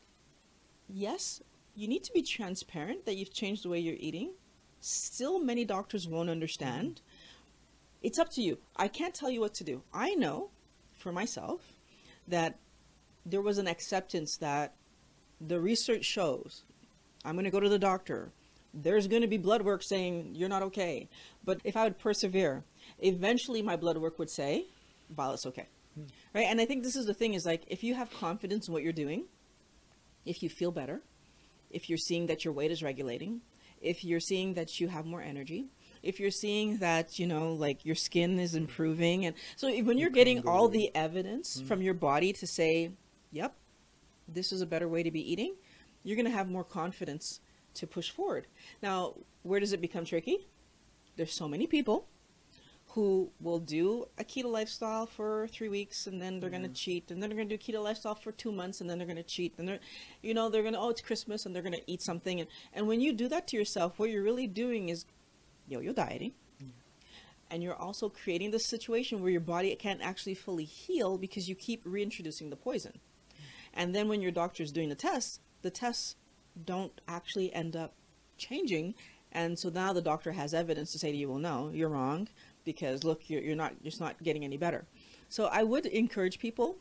yes, 0.88 1.42
you 1.76 1.88
need 1.88 2.04
to 2.04 2.14
be 2.14 2.22
transparent 2.22 3.06
that 3.06 3.16
you've 3.16 3.34
changed 3.34 3.64
the 3.64 3.70
way 3.70 3.80
you're 3.80 3.96
eating. 4.00 4.34
Still, 4.80 5.40
many 5.40 5.64
doctors 5.64 6.08
won't 6.08 6.30
understand. 6.30 7.02
It's 8.02 8.20
up 8.20 8.30
to 8.32 8.42
you. 8.42 8.58
I 8.76 8.88
can't 8.88 9.14
tell 9.14 9.30
you 9.30 9.40
what 9.40 9.54
to 9.56 9.64
do. 9.64 9.84
I 9.94 10.16
know 10.16 10.50
for 10.98 11.12
myself 11.12 11.74
that 12.28 12.58
there 13.26 13.42
was 13.42 13.60
an 13.60 13.68
acceptance 13.68 14.38
that 14.38 14.74
the 15.40 15.60
research 15.60 16.06
shows 16.06 16.64
I'm 17.24 17.36
going 17.36 17.46
to 17.46 17.52
go 17.52 17.60
to 17.60 17.70
the 17.70 17.80
doctor. 17.80 18.32
There's 18.74 19.08
going 19.08 19.22
to 19.22 19.28
be 19.28 19.38
blood 19.38 19.62
work 19.64 19.84
saying 19.84 20.32
you're 20.34 20.50
not 20.50 20.64
okay. 20.64 21.10
But 21.44 21.60
if 21.64 21.76
I 21.76 21.84
would 21.84 22.00
persevere, 22.00 22.64
eventually 23.00 23.62
my 23.62 23.76
blood 23.76 23.98
work 23.98 24.18
would 24.20 24.30
say, 24.30 24.66
Violet's 25.10 25.46
okay. 25.46 25.68
Right? 26.34 26.48
And 26.48 26.62
I 26.62 26.66
think 26.66 26.84
this 26.84 26.96
is 26.96 27.06
the 27.06 27.14
thing 27.14 27.34
is 27.34 27.46
like 27.46 27.64
if 27.68 27.84
you 27.84 27.96
have 27.96 28.14
confidence 28.14 28.68
in 28.68 28.74
what 28.74 28.84
you're 28.84 28.94
doing, 28.94 29.26
if 30.26 30.42
you 30.42 30.50
feel 30.50 30.72
better, 30.72 31.02
if 31.70 31.90
you're 31.90 31.98
seeing 31.98 32.28
that 32.28 32.46
your 32.46 32.54
weight 32.54 32.72
is 32.72 32.82
regulating, 32.82 33.42
if 33.82 34.04
you're 34.04 34.22
seeing 34.22 34.54
that 34.54 34.80
you 34.80 34.88
have 34.88 35.06
more 35.06 35.22
energy, 35.22 35.68
if 36.04 36.20
you're 36.20 36.32
seeing 36.32 36.78
that 36.78 37.20
you 37.20 37.28
know 37.28 37.54
like 37.54 37.86
your 37.86 37.96
skin 37.96 38.40
is 38.40 38.56
improving 38.56 39.26
and 39.26 39.36
so 39.56 39.72
when 39.84 39.98
you're 39.98 40.10
getting 40.10 40.48
all 40.48 40.68
the 40.68 40.94
evidence 40.96 41.62
from 41.62 41.82
your 41.82 41.94
body 41.94 42.34
to 42.34 42.48
say 42.48 42.92
yep 43.32 43.54
this 44.28 44.52
is 44.52 44.62
a 44.62 44.66
better 44.66 44.88
way 44.88 45.04
to 45.04 45.12
be 45.12 45.32
eating 45.32 45.56
you're 46.04 46.16
going 46.16 46.26
to 46.26 46.32
have 46.32 46.50
more 46.50 46.64
confidence 46.64 47.40
to 47.76 47.88
push 47.88 48.10
forward. 48.10 48.48
Now 48.82 49.16
where 49.44 49.60
does 49.60 49.74
it 49.74 49.82
become 49.82 50.06
tricky? 50.06 50.48
There's 51.18 51.34
so 51.34 51.48
many 51.48 51.68
people 51.68 52.08
who 52.90 53.32
will 53.40 53.60
do 53.60 54.06
a 54.18 54.24
keto 54.24 54.52
lifestyle 54.52 55.06
for 55.06 55.48
three 55.48 55.70
weeks 55.70 56.08
and 56.08 56.22
then 56.22 56.40
they're 56.40 56.50
going 56.50 56.62
to 56.62 56.68
mm-hmm. 56.68 56.74
cheat 56.74 57.10
and 57.10 57.22
then 57.22 57.30
they're 57.30 57.38
going 57.38 57.48
to 57.48 57.58
do 57.58 57.72
keto 57.72 57.82
lifestyle 57.82 58.16
for 58.16 58.34
two 58.34 58.52
months 58.52 58.82
and 58.82 58.90
then 58.90 58.98
they're 58.98 59.08
going 59.08 59.16
to 59.16 59.24
cheat 59.24 59.54
and 59.58 59.68
they're 59.68 59.80
you 60.22 60.34
know 60.34 60.50
they're 60.50 60.62
going 60.62 60.74
to 60.74 60.80
oh 60.80 60.90
it's 60.90 61.00
christmas 61.00 61.46
and 61.46 61.56
they're 61.56 61.64
going 61.64 61.74
to 61.74 61.90
eat 61.90 62.02
something 62.02 62.42
and, 62.42 62.50
and 62.74 62.88
when 62.88 63.00
you 63.00 63.14
do 63.14 63.30
that 63.30 63.48
to 63.48 63.56
yourself 63.56 63.98
what 63.98 64.10
you're 64.10 64.24
really 64.24 64.46
doing 64.46 64.90
is 64.90 65.06
yo-yo 65.72 65.94
dieting. 65.94 66.34
Mm. 66.62 66.70
And 67.50 67.64
you're 67.64 67.76
also 67.76 68.10
creating 68.10 68.52
this 68.52 68.66
situation 68.66 69.22
where 69.22 69.32
your 69.32 69.42
body 69.42 69.74
can't 69.76 70.02
actually 70.02 70.36
fully 70.36 70.66
heal 70.66 71.18
because 71.18 71.50
you 71.50 71.56
keep 71.56 71.82
reintroducing 71.86 72.50
the 72.50 72.56
poison. 72.56 72.94
Mm. 72.94 73.40
And 73.74 73.96
then 73.96 74.08
when 74.08 74.22
your 74.22 74.32
doctor 74.32 74.62
is 74.62 74.72
doing 74.72 74.90
the 74.90 74.96
tests 74.96 75.40
the 75.62 75.70
tests 75.70 76.16
don't 76.66 77.00
actually 77.08 77.54
end 77.54 77.76
up 77.76 77.94
changing. 78.38 78.96
And 79.32 79.58
so 79.58 79.70
now 79.70 79.94
the 79.94 80.02
doctor 80.02 80.32
has 80.32 80.54
evidence 80.54 80.92
to 80.92 81.00
say 81.00 81.12
to 81.12 81.18
you 81.18 81.30
well 81.30 81.40
no 81.40 81.72
you're 81.74 81.90
wrong 81.90 82.28
because 82.66 83.04
look 83.04 83.30
you're, 83.30 83.42
you're 83.42 83.56
not 83.56 83.82
just 83.84 84.00
not 84.00 84.22
getting 84.24 84.44
any 84.44 84.58
better. 84.58 84.86
So 85.30 85.46
i 85.46 85.64
would 85.64 85.86
encourage 85.86 86.40
people 86.40 86.78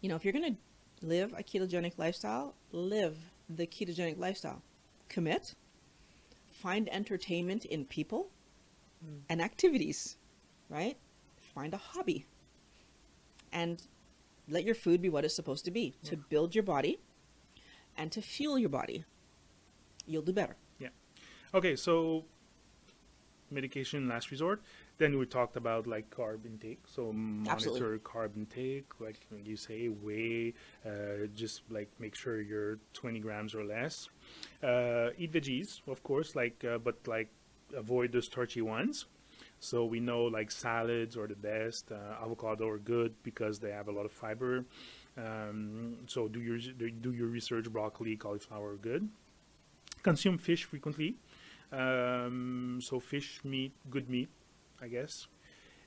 you 0.00 0.08
know 0.08 0.16
if 0.16 0.24
you're 0.24 0.32
going 0.32 0.54
to 0.54 1.06
live 1.06 1.32
a 1.36 1.42
ketogenic 1.42 1.94
lifestyle 1.98 2.54
live 2.72 3.16
the 3.48 3.66
ketogenic 3.66 4.18
lifestyle. 4.18 4.62
Commit 5.08 5.54
find 6.52 6.88
entertainment 6.92 7.64
in 7.64 7.84
people 7.86 8.28
mm. 9.04 9.18
and 9.28 9.40
activities 9.40 10.16
right? 10.70 10.96
Find 11.54 11.74
a 11.74 11.76
hobby 11.76 12.24
and 13.52 13.82
let 14.48 14.64
your 14.64 14.74
food 14.74 15.02
be 15.02 15.08
what 15.08 15.24
it's 15.24 15.34
supposed 15.34 15.64
to 15.66 15.70
be 15.70 15.94
to 16.04 16.16
build 16.16 16.54
your 16.54 16.64
body 16.64 17.00
and 17.96 18.12
to 18.12 18.22
fuel 18.22 18.58
your 18.58 18.68
body 18.68 19.04
you'll 20.06 20.22
do 20.22 20.32
better 20.32 20.56
Yeah. 20.78 20.88
Okay, 21.52 21.76
so 21.76 22.24
medication 23.50 24.08
last 24.08 24.30
resort. 24.30 24.62
Then 24.98 25.18
we 25.18 25.26
talked 25.26 25.56
about 25.56 25.86
like 25.86 26.10
carb 26.10 26.46
intake. 26.46 26.80
So 26.86 27.12
monitor 27.12 27.50
Absolutely. 27.50 27.98
carb 28.00 28.36
intake, 28.36 29.00
like 29.00 29.16
you 29.44 29.56
say, 29.56 29.88
weigh, 29.88 30.54
uh, 30.86 31.26
just 31.34 31.62
like 31.70 31.88
make 31.98 32.14
sure 32.14 32.40
you're 32.40 32.78
20 32.92 33.20
grams 33.20 33.54
or 33.54 33.64
less. 33.64 34.08
Uh, 34.62 35.10
eat 35.16 35.32
veggies, 35.32 35.80
of 35.88 36.02
course, 36.02 36.36
like 36.36 36.64
uh, 36.64 36.78
but 36.78 36.96
like 37.06 37.30
avoid 37.76 38.12
the 38.12 38.22
starchy 38.22 38.62
ones. 38.62 39.06
So 39.58 39.84
we 39.84 40.00
know 40.00 40.24
like 40.24 40.50
salads 40.50 41.16
are 41.16 41.26
the 41.26 41.34
best. 41.36 41.92
Uh, 41.92 42.22
avocado 42.22 42.68
are 42.68 42.78
good 42.78 43.14
because 43.22 43.58
they 43.58 43.70
have 43.70 43.88
a 43.88 43.92
lot 43.92 44.04
of 44.04 44.12
fiber. 44.12 44.64
Um, 45.16 45.96
so 46.06 46.28
do 46.28 46.40
your 46.40 46.58
do 46.58 47.12
your 47.12 47.28
research. 47.28 47.70
Broccoli, 47.70 48.16
cauliflower 48.16 48.76
good. 48.76 49.08
Consume 50.02 50.38
fish 50.38 50.64
frequently. 50.64 51.16
Um, 51.72 52.80
so 52.82 52.98
fish, 52.98 53.40
meat, 53.44 53.72
good 53.90 54.08
meat, 54.08 54.28
I 54.80 54.88
guess. 54.88 55.28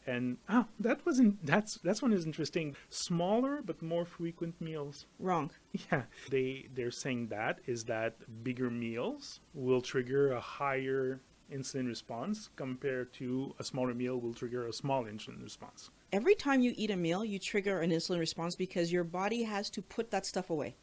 And 0.05 0.37
ah, 0.49 0.67
that 0.79 1.05
wasn't 1.05 1.45
that's 1.45 1.75
that's 1.75 2.01
one 2.01 2.11
is 2.11 2.25
interesting. 2.25 2.75
Smaller 2.89 3.61
but 3.63 3.81
more 3.81 4.05
frequent 4.05 4.59
meals. 4.59 5.05
wrong 5.19 5.51
Yeah, 5.91 6.03
they 6.29 6.67
they're 6.73 6.91
saying 6.91 7.27
that 7.27 7.59
is 7.65 7.85
that 7.85 8.15
bigger 8.43 8.69
meals 8.69 9.39
will 9.53 9.81
trigger 9.81 10.31
a 10.33 10.41
higher 10.41 11.21
insulin 11.53 11.87
response 11.87 12.49
compared 12.55 13.13
to 13.13 13.53
a 13.59 13.63
smaller 13.63 13.93
meal 13.93 14.19
will 14.19 14.33
trigger 14.33 14.67
a 14.67 14.73
small 14.73 15.03
insulin 15.03 15.43
response. 15.43 15.89
every 16.11 16.35
time 16.35 16.61
you 16.61 16.73
eat 16.75 16.91
a 16.91 16.95
meal, 16.95 17.25
you 17.25 17.39
trigger 17.39 17.79
an 17.81 17.89
insulin 17.89 18.19
response 18.19 18.55
because 18.55 18.91
your 18.91 19.03
body 19.03 19.43
has 19.43 19.69
to 19.71 19.81
put 19.81 20.11
that 20.11 20.25
stuff 20.25 20.49
away. 20.49 20.75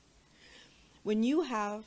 When 1.02 1.22
you 1.22 1.42
have 1.42 1.84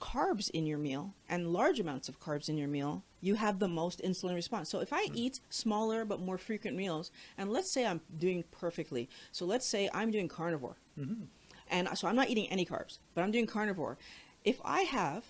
carbs 0.00 0.50
in 0.50 0.66
your 0.66 0.78
meal 0.78 1.14
and 1.28 1.52
large 1.52 1.78
amounts 1.78 2.08
of 2.08 2.18
carbs 2.18 2.48
in 2.48 2.58
your 2.58 2.66
meal, 2.66 3.04
you 3.20 3.36
have 3.36 3.60
the 3.60 3.68
most 3.68 4.02
insulin 4.02 4.34
response. 4.34 4.68
So 4.68 4.80
if 4.80 4.92
I 4.92 5.04
hmm. 5.04 5.12
eat 5.14 5.40
smaller 5.48 6.04
but 6.04 6.20
more 6.20 6.38
frequent 6.38 6.76
meals, 6.76 7.12
and 7.38 7.50
let's 7.50 7.70
say 7.70 7.86
I'm 7.86 8.00
doing 8.18 8.44
perfectly, 8.50 9.08
so 9.30 9.46
let's 9.46 9.66
say 9.66 9.88
I'm 9.94 10.10
doing 10.10 10.28
carnivore, 10.28 10.76
mm-hmm. 10.98 11.24
and 11.70 11.88
so 11.96 12.08
I'm 12.08 12.16
not 12.16 12.28
eating 12.28 12.48
any 12.48 12.66
carbs, 12.66 12.98
but 13.14 13.22
I'm 13.22 13.30
doing 13.30 13.46
carnivore. 13.46 13.96
If 14.44 14.60
I 14.64 14.82
have 14.82 15.24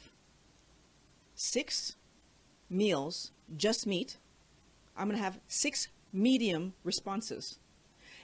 six 1.34 1.96
meals, 2.72 3.32
just 3.56 3.86
meat, 3.86 4.18
I'm 4.96 5.06
going 5.08 5.16
to 5.16 5.22
have 5.22 5.40
six 5.46 5.88
medium 6.12 6.74
responses. 6.84 7.58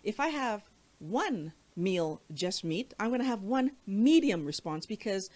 If 0.02 0.20
I 0.20 0.28
have 0.28 0.62
one 0.98 1.52
meal, 1.76 2.22
just 2.32 2.64
meat, 2.64 2.94
I'm 2.98 3.08
going 3.08 3.20
to 3.20 3.26
have 3.26 3.42
one 3.42 3.72
medium 3.86 4.44
response 4.44 4.86
because 4.86 5.30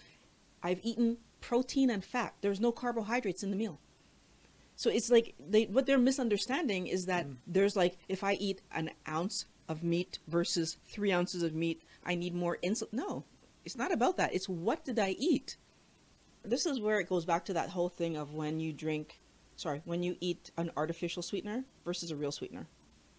I've 0.61 0.79
eaten 0.83 1.17
protein 1.41 1.89
and 1.89 2.03
fat. 2.03 2.33
There's 2.41 2.59
no 2.59 2.71
carbohydrates 2.71 3.43
in 3.43 3.51
the 3.51 3.57
meal. 3.57 3.79
So 4.75 4.89
it's 4.89 5.11
like 5.11 5.35
they 5.39 5.65
what 5.65 5.85
they're 5.85 5.99
misunderstanding 5.99 6.87
is 6.87 7.05
that 7.05 7.27
mm. 7.27 7.35
there's 7.45 7.75
like 7.75 7.97
if 8.07 8.23
I 8.23 8.33
eat 8.33 8.61
an 8.73 8.89
ounce 9.07 9.45
of 9.69 9.83
meat 9.83 10.19
versus 10.27 10.77
three 10.87 11.11
ounces 11.11 11.43
of 11.43 11.53
meat, 11.53 11.83
I 12.03 12.15
need 12.15 12.33
more 12.33 12.57
insulin. 12.63 12.93
No, 12.93 13.23
it's 13.63 13.77
not 13.77 13.91
about 13.91 14.17
that. 14.17 14.33
It's 14.33 14.49
what 14.49 14.83
did 14.83 14.97
I 14.99 15.09
eat? 15.19 15.57
This 16.43 16.65
is 16.65 16.79
where 16.79 16.99
it 16.99 17.09
goes 17.09 17.25
back 17.25 17.45
to 17.45 17.53
that 17.53 17.69
whole 17.69 17.89
thing 17.89 18.17
of 18.17 18.33
when 18.33 18.59
you 18.59 18.73
drink, 18.73 19.21
sorry, 19.55 19.81
when 19.85 20.03
you 20.03 20.17
eat 20.19 20.51
an 20.57 20.71
artificial 20.75 21.23
sweetener 21.23 21.63
versus 21.85 22.11
a 22.11 22.15
real 22.15 22.31
sweetener. 22.31 22.67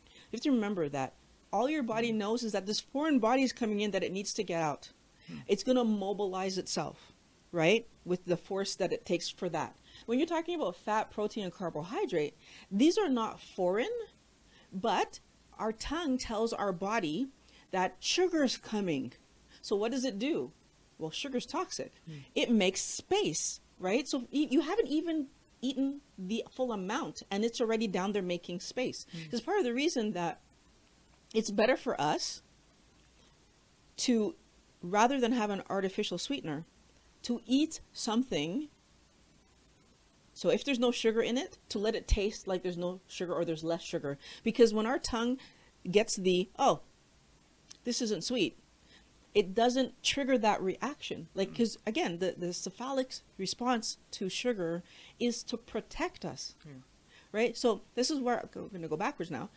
You 0.07 0.37
have 0.37 0.43
to 0.43 0.51
remember 0.51 0.89
that 0.91 1.15
all 1.53 1.69
your 1.69 1.83
body 1.83 2.13
mm. 2.13 2.17
knows 2.17 2.43
is 2.43 2.53
that 2.53 2.67
this 2.67 2.81
foreign 2.81 3.21
body 3.21 3.43
is 3.43 3.53
coming 3.53 3.81
in 3.81 3.93
that 3.93 4.03
it 4.03 4.13
needs 4.13 4.35
to 4.35 4.43
get 4.43 4.61
out. 4.61 4.91
Mm. 5.33 5.43
It's 5.47 5.63
going 5.63 5.77
to 5.77 5.85
mobilize 5.85 6.59
itself, 6.59 7.13
right? 7.53 7.87
With 8.05 8.25
the 8.27 8.37
force 8.37 8.75
that 8.75 8.93
it 8.93 9.07
takes 9.07 9.31
for 9.31 9.49
that. 9.51 9.77
When 10.07 10.19
you're 10.19 10.27
talking 10.27 10.57
about 10.57 10.77
fat, 10.77 11.11
protein, 11.11 11.45
and 11.45 11.53
carbohydrate, 11.53 12.37
these 12.71 12.99
are 12.99 13.09
not 13.09 13.41
foreign, 13.41 13.93
but 14.73 15.21
our 15.59 15.73
tongue 15.73 16.19
tells 16.19 16.53
our 16.53 16.73
body 16.73 17.29
that 17.71 17.97
sugar 18.01 18.45
is 18.45 18.57
coming. 18.57 19.13
So 19.63 19.77
what 19.77 19.93
does 19.93 20.05
it 20.05 20.19
do? 20.19 20.53
Well, 20.98 21.11
sugar's 21.11 21.46
toxic. 21.46 21.92
Hmm. 22.07 22.18
It 22.35 22.50
makes 22.50 22.80
space, 22.80 23.61
right? 23.78 24.07
So 24.07 24.24
you 24.30 24.61
haven't 24.61 24.88
even 24.88 25.26
eaten 25.61 26.00
the 26.18 26.44
full 26.50 26.72
amount 26.72 27.22
and 27.30 27.44
it's 27.44 27.61
already 27.61 27.87
down 27.87 28.12
there 28.12 28.22
making 28.22 28.61
space. 28.61 29.07
Hmm. 29.12 29.24
Because 29.24 29.40
part 29.40 29.59
of 29.59 29.64
the 29.64 29.74
reason 29.74 30.12
that 30.12 30.40
it's 31.35 31.50
better 31.50 31.76
for 31.76 32.00
us 32.00 32.42
to 33.96 34.35
rather 34.83 35.20
than 35.20 35.33
have 35.33 35.50
an 35.50 35.62
artificial 35.68 36.18
sweetener 36.18 36.64
to 37.22 37.40
eat 37.46 37.80
something 37.92 38.68
so 40.35 40.50
if 40.50 40.64
there's 40.64 40.78
no 40.78 40.90
sugar 40.90 41.22
in 41.22 41.38
it 41.38 41.59
to 41.68 41.78
let 41.78 41.94
it 41.94 42.07
taste 42.07 42.46
like 42.46 42.62
there's 42.62 42.76
no 42.76 43.00
sugar 43.07 43.33
or 43.33 43.44
there's 43.44 43.64
less 43.64 43.83
sugar 43.83 44.18
because 44.42 44.74
when 44.74 44.85
our 44.87 44.98
tongue 44.98 45.38
gets 45.90 46.16
the 46.16 46.48
oh 46.59 46.80
this 47.85 48.02
isn't 48.02 48.24
sweet 48.24 48.59
it 49.35 49.55
doesn't 49.55 50.01
trigger 50.03 50.38
that 50.38 50.62
reaction. 50.62 51.29
Like, 51.35 51.49
mm. 51.49 51.53
because 51.53 51.79
again, 51.87 52.18
the, 52.18 52.35
the 52.37 52.53
cephalic 52.53 53.14
response 53.37 53.99
to 54.12 54.29
sugar 54.29 54.83
is 55.18 55.42
to 55.44 55.57
protect 55.57 56.25
us, 56.25 56.55
Yeah. 56.64 56.73
right? 57.33 57.57
So 57.57 57.83
this 57.94 58.11
is 58.11 58.20
where 58.20 58.49
we're 58.55 58.68
going 58.68 58.83
to 58.83 58.88
go 58.88 58.97
backwards 58.97 59.31
now. 59.31 59.51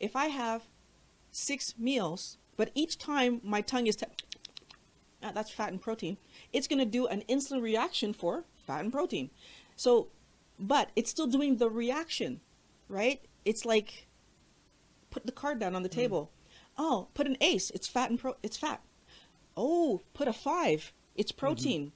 If 0.00 0.16
I 0.16 0.26
have 0.26 0.64
six 1.30 1.74
meals, 1.78 2.38
but 2.56 2.70
each 2.74 2.98
time 2.98 3.40
my 3.44 3.60
tongue 3.60 3.86
is, 3.86 3.96
ah, 5.22 5.30
that's 5.32 5.50
fat 5.50 5.70
and 5.70 5.80
protein, 5.80 6.16
it's 6.52 6.66
going 6.66 6.80
to 6.80 6.84
do 6.84 7.06
an 7.06 7.22
insulin 7.28 7.62
reaction 7.62 8.12
for 8.12 8.44
fat 8.66 8.80
and 8.80 8.92
protein. 8.92 9.30
So, 9.76 10.08
but 10.58 10.90
it's 10.96 11.10
still 11.10 11.26
doing 11.26 11.56
the 11.56 11.70
reaction, 11.70 12.40
right? 12.88 13.22
It's 13.44 13.64
like 13.64 14.08
put 15.10 15.26
the 15.26 15.32
card 15.32 15.58
down 15.58 15.76
on 15.76 15.82
the 15.82 15.88
hmm. 15.88 15.94
table. 15.94 16.32
Oh, 16.76 17.08
put 17.14 17.26
an 17.26 17.36
ace. 17.40 17.70
It's 17.70 17.86
fat 17.86 18.10
and 18.10 18.18
pro. 18.18 18.36
It's 18.42 18.56
fat. 18.56 18.80
Oh, 19.56 20.02
put 20.14 20.28
a 20.28 20.32
five. 20.32 20.92
It's 21.14 21.32
mm-hmm. 21.32 21.38
protein. 21.38 21.92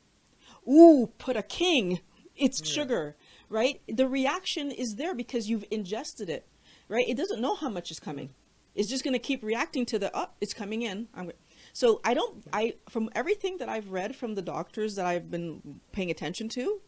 Ooh, 0.69 1.11
put 1.19 1.37
a 1.37 1.43
king. 1.43 2.01
It's 2.37 2.61
Yeah. 2.61 2.67
sugar, 2.67 3.17
right? 3.49 3.81
The 3.87 4.09
reaction 4.09 4.71
is 4.71 4.97
there 4.97 5.15
because 5.15 5.49
you've 5.49 5.65
ingested 5.71 6.29
it, 6.29 6.47
right? 6.89 7.09
It 7.09 7.17
doesn't 7.17 7.41
know 7.41 7.55
how 7.55 7.69
much 7.69 7.91
is 7.91 8.01
coming. 8.01 8.31
It's 8.75 8.89
just 8.89 9.05
going 9.05 9.13
to 9.13 9.21
keep 9.21 9.43
reacting 9.43 9.87
to 9.87 9.99
the 9.99 10.11
oh, 10.15 10.31
it's 10.41 10.53
coming 10.53 10.83
in. 10.83 11.09
I'm 11.15 11.31
so 11.73 12.01
I 12.05 12.15
don't 12.15 12.45
I 12.53 12.75
from 12.89 13.09
everything 13.15 13.59
that 13.59 13.69
I've 13.69 13.91
read 13.91 14.17
from 14.17 14.35
the 14.35 14.43
doctors 14.43 14.97
that 14.97 15.07
I've 15.07 15.31
been 15.31 15.81
paying 15.93 16.11
attention 16.11 16.49
to, 16.51 16.81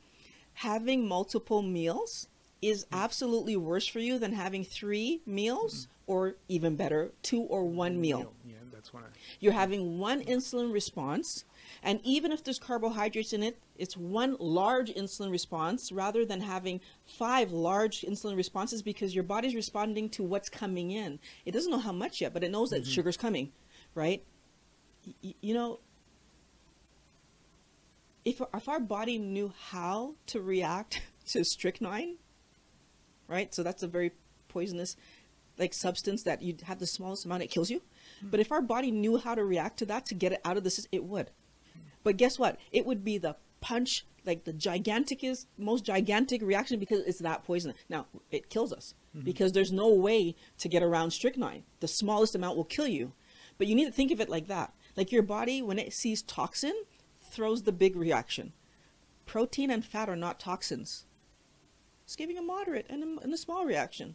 having 0.55 1.07
multiple 1.07 1.63
meals 1.63 2.29
is 2.61 2.85
mm-hmm. 2.87 2.97
absolutely 2.97 3.57
worse 3.57 3.87
for 3.87 4.01
you 4.01 4.19
than 4.19 4.33
having 4.33 4.65
three 4.65 5.23
meals 5.27 5.87
or 6.07 6.37
even 6.49 6.77
better, 6.77 7.11
two 7.23 7.41
or 7.41 7.65
one 7.65 8.01
meal. 8.01 8.33
Yeah, 8.45 8.55
that's 8.73 8.93
what 8.93 9.03
I. 9.03 9.07
You're 9.41 9.53
having 9.53 9.99
one 9.99 10.23
insulin 10.23 10.73
response, 10.73 11.45
and 11.83 12.01
even 12.05 12.33
if 12.33 12.45
there's 12.45 12.59
carbohydrates 12.59 13.33
in 13.33 13.43
it, 13.43 13.59
it's 13.77 13.97
one 13.97 14.37
large 14.39 14.91
insulin 14.95 15.31
response 15.31 15.91
rather 15.91 16.25
than 16.25 16.41
having 16.41 16.81
five 17.05 17.53
large 17.53 18.03
insulin 18.03 18.37
responses 18.37 18.83
because 18.83 19.15
your 19.15 19.25
body's 19.25 19.55
responding 19.55 20.09
to 20.11 20.23
what's 20.23 20.49
coming 20.49 20.91
in. 20.91 21.19
It 21.45 21.53
doesn't 21.53 21.71
know 21.71 21.79
how 21.79 21.93
much 21.93 22.21
yet, 22.21 22.33
but 22.33 22.45
it 22.45 22.51
knows 22.51 22.71
that 22.71 22.83
mm-hmm. 22.83 22.93
sugar's 22.93 23.17
coming, 23.17 23.53
right? 23.95 24.23
Y- 25.23 25.35
you 25.41 25.55
know, 25.55 25.81
if 28.25 28.41
if 28.55 28.69
our 28.69 28.81
body 28.81 29.19
knew 29.19 29.53
how 29.71 30.15
to 30.27 30.41
react 30.41 31.03
to 31.29 31.45
strychnine, 31.45 32.17
right? 33.29 33.55
So 33.55 33.63
that's 33.63 33.83
a 33.83 33.89
very 33.89 34.13
poisonous 34.49 34.97
like 35.59 35.75
substance 35.75 36.23
that 36.25 36.43
you 36.43 36.57
have 36.65 36.79
the 36.79 36.87
smallest 36.87 37.25
amount 37.25 37.43
it 37.43 37.51
kills 37.51 37.71
you. 37.71 37.83
But 38.23 38.41
if 38.41 38.53
our 38.53 38.63
body 38.63 38.91
knew 38.91 39.19
how 39.19 39.35
to 39.35 39.45
react 39.45 39.79
to 39.79 39.87
that 39.87 40.07
to 40.07 40.15
get 40.15 40.33
it 40.33 40.41
out 40.45 40.57
of 40.57 40.65
the 40.65 40.71
system, 40.71 40.91
it 40.93 41.05
would. 41.05 41.31
But 42.03 42.17
guess 42.17 42.39
what? 42.39 42.59
It 42.73 42.87
would 42.87 43.05
be 43.05 43.19
the 43.19 43.37
punch, 43.61 44.07
like 44.25 44.45
the 44.45 44.53
giganticest, 44.53 45.49
most 45.59 45.85
gigantic 45.85 46.43
reaction 46.43 46.79
because 46.79 47.01
it's 47.01 47.19
that 47.19 47.45
poison. 47.45 47.75
Now 47.89 48.07
it 48.31 48.49
kills 48.49 48.73
us 48.73 48.95
mm-hmm. 49.15 49.25
because 49.25 49.53
there's 49.53 49.73
no 49.73 49.93
way 49.93 50.37
to 50.59 50.69
get 50.69 50.83
around 50.83 51.11
strychnine. 51.11 51.65
The 51.81 51.89
smallest 51.89 52.35
amount 52.35 52.57
will 52.57 52.65
kill 52.65 52.87
you. 52.87 53.13
But 53.59 53.67
you 53.67 53.75
need 53.75 53.87
to 53.87 53.93
think 53.93 54.13
of 54.13 54.21
it 54.21 54.29
like 54.29 54.49
that. 54.49 54.73
Like 54.97 55.13
your 55.13 55.23
body, 55.23 55.63
when 55.63 55.79
it 55.79 55.93
sees 55.93 56.23
toxin, 56.23 56.75
throws 57.23 57.63
the 57.63 57.73
big 57.73 57.97
reaction. 57.97 58.53
Protein 59.25 59.71
and 59.71 59.85
fat 59.85 60.09
are 60.09 60.17
not 60.17 60.39
toxins. 60.39 61.07
It's 62.05 62.17
giving 62.17 62.39
a 62.39 62.43
moderate 62.43 62.87
and 62.89 63.03
a, 63.03 63.23
and 63.23 63.35
a 63.35 63.37
small 63.37 63.65
reaction, 63.65 64.15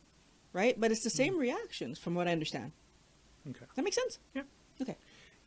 right? 0.53 0.79
But 0.79 0.91
it's 0.91 1.03
the 1.03 1.09
same 1.09 1.37
reactions, 1.37 1.99
from 1.99 2.15
what 2.15 2.27
I 2.27 2.31
understand. 2.31 2.71
Okay. 3.49 3.65
That 3.75 3.83
make 3.83 3.93
sense? 3.93 4.19
Yeah. 4.35 4.43
Okay. 4.81 4.97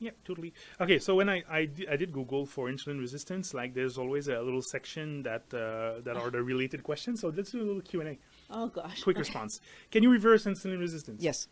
Yeah, 0.00 0.10
totally. 0.24 0.52
Okay, 0.80 0.98
so 0.98 1.14
when 1.14 1.28
I, 1.28 1.44
I, 1.48 1.68
I 1.88 1.96
did 1.96 2.12
Google 2.12 2.46
for 2.46 2.68
insulin 2.68 2.98
resistance, 2.98 3.54
like 3.54 3.74
there's 3.74 3.96
always 3.96 4.26
a 4.28 4.40
little 4.40 4.60
section 4.62 5.22
that 5.22 5.44
uh, 5.54 6.00
that 6.02 6.16
are 6.16 6.30
the 6.30 6.42
related 6.52 6.82
questions. 6.82 7.20
So 7.20 7.28
let's 7.34 7.52
do 7.52 7.62
a 7.62 7.64
little 7.64 7.80
Q 7.80 8.00
and 8.00 8.08
A. 8.10 8.18
Oh 8.50 8.66
gosh. 8.66 9.02
Quick 9.02 9.16
Okay. 9.16 9.20
response. 9.20 9.60
Can 9.92 10.02
you 10.02 10.10
reverse 10.10 10.44
insulin 10.44 10.80
resistance? 10.80 11.22
Yes. 11.22 11.46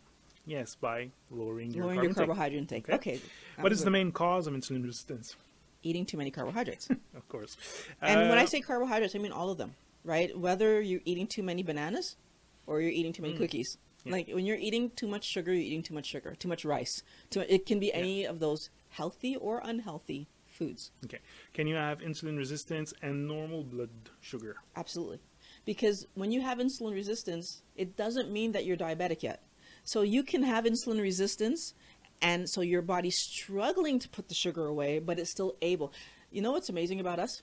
Yes, 0.44 0.74
by 0.74 1.10
lowering 1.30 1.70
your 1.72 1.84
carb 1.86 1.94
your 1.94 2.04
intake. 2.06 2.16
carbohydrate 2.16 2.58
intake. 2.58 2.88
Okay. 2.88 2.94
Okay. 3.14 3.20
What 3.60 3.70
is 3.70 3.84
the 3.84 3.90
main 3.92 4.10
cause 4.10 4.48
of 4.48 4.54
insulin 4.54 4.82
resistance? 4.82 5.36
Eating 5.84 6.04
too 6.04 6.16
many 6.16 6.32
carbohydrates. 6.32 6.88
Of 7.16 7.28
course. 7.28 7.56
and 8.00 8.28
when 8.28 8.38
I 8.38 8.42
Uh, 8.42 8.46
say 8.46 8.60
carbohydrates, 8.60 9.14
I 9.14 9.18
mean 9.18 9.30
all 9.32 9.50
of 9.50 9.58
them, 9.58 9.76
right? 10.04 10.36
Whether 10.36 10.80
you're 10.80 11.00
eating 11.04 11.28
too 11.28 11.44
many 11.44 11.62
bananas 11.62 12.16
or 12.66 12.80
you're 12.80 12.90
eating 12.90 13.12
too 13.12 13.22
many 13.22 13.34
cookies. 13.34 13.76
Mm. 13.76 13.78
Yeah. 14.04 14.12
Like 14.12 14.28
when 14.28 14.46
you're 14.46 14.56
eating 14.56 14.90
too 14.90 15.06
much 15.06 15.24
sugar, 15.24 15.52
you're 15.52 15.62
eating 15.62 15.82
too 15.82 15.94
much 15.94 16.06
sugar, 16.06 16.34
too 16.34 16.48
much 16.48 16.64
rice. 16.64 17.02
Too, 17.30 17.44
it 17.48 17.66
can 17.66 17.78
be 17.78 17.92
any 17.92 18.24
of 18.24 18.40
those 18.40 18.70
healthy 18.90 19.36
or 19.36 19.60
unhealthy 19.64 20.28
foods. 20.46 20.90
Okay. 21.04 21.18
Can 21.54 21.66
you 21.66 21.76
have 21.76 21.98
insulin 21.98 22.36
resistance 22.36 22.92
and 23.02 23.26
normal 23.26 23.62
blood 23.62 23.90
sugar? 24.20 24.56
Absolutely. 24.76 25.20
Because 25.64 26.06
when 26.14 26.32
you 26.32 26.40
have 26.40 26.58
insulin 26.58 26.92
resistance, 26.92 27.62
it 27.76 27.96
doesn't 27.96 28.30
mean 28.30 28.52
that 28.52 28.64
you're 28.64 28.76
diabetic 28.76 29.22
yet. 29.22 29.42
So 29.84 30.02
you 30.02 30.22
can 30.22 30.42
have 30.42 30.64
insulin 30.64 31.00
resistance 31.00 31.74
and 32.20 32.48
so 32.48 32.60
your 32.60 32.82
body's 32.82 33.18
struggling 33.18 33.98
to 33.98 34.08
put 34.08 34.28
the 34.28 34.34
sugar 34.34 34.66
away, 34.66 35.00
but 35.00 35.18
it's 35.18 35.30
still 35.30 35.56
able. 35.60 35.92
You 36.30 36.40
know 36.40 36.52
what's 36.52 36.68
amazing 36.68 37.00
about 37.00 37.18
us? 37.18 37.42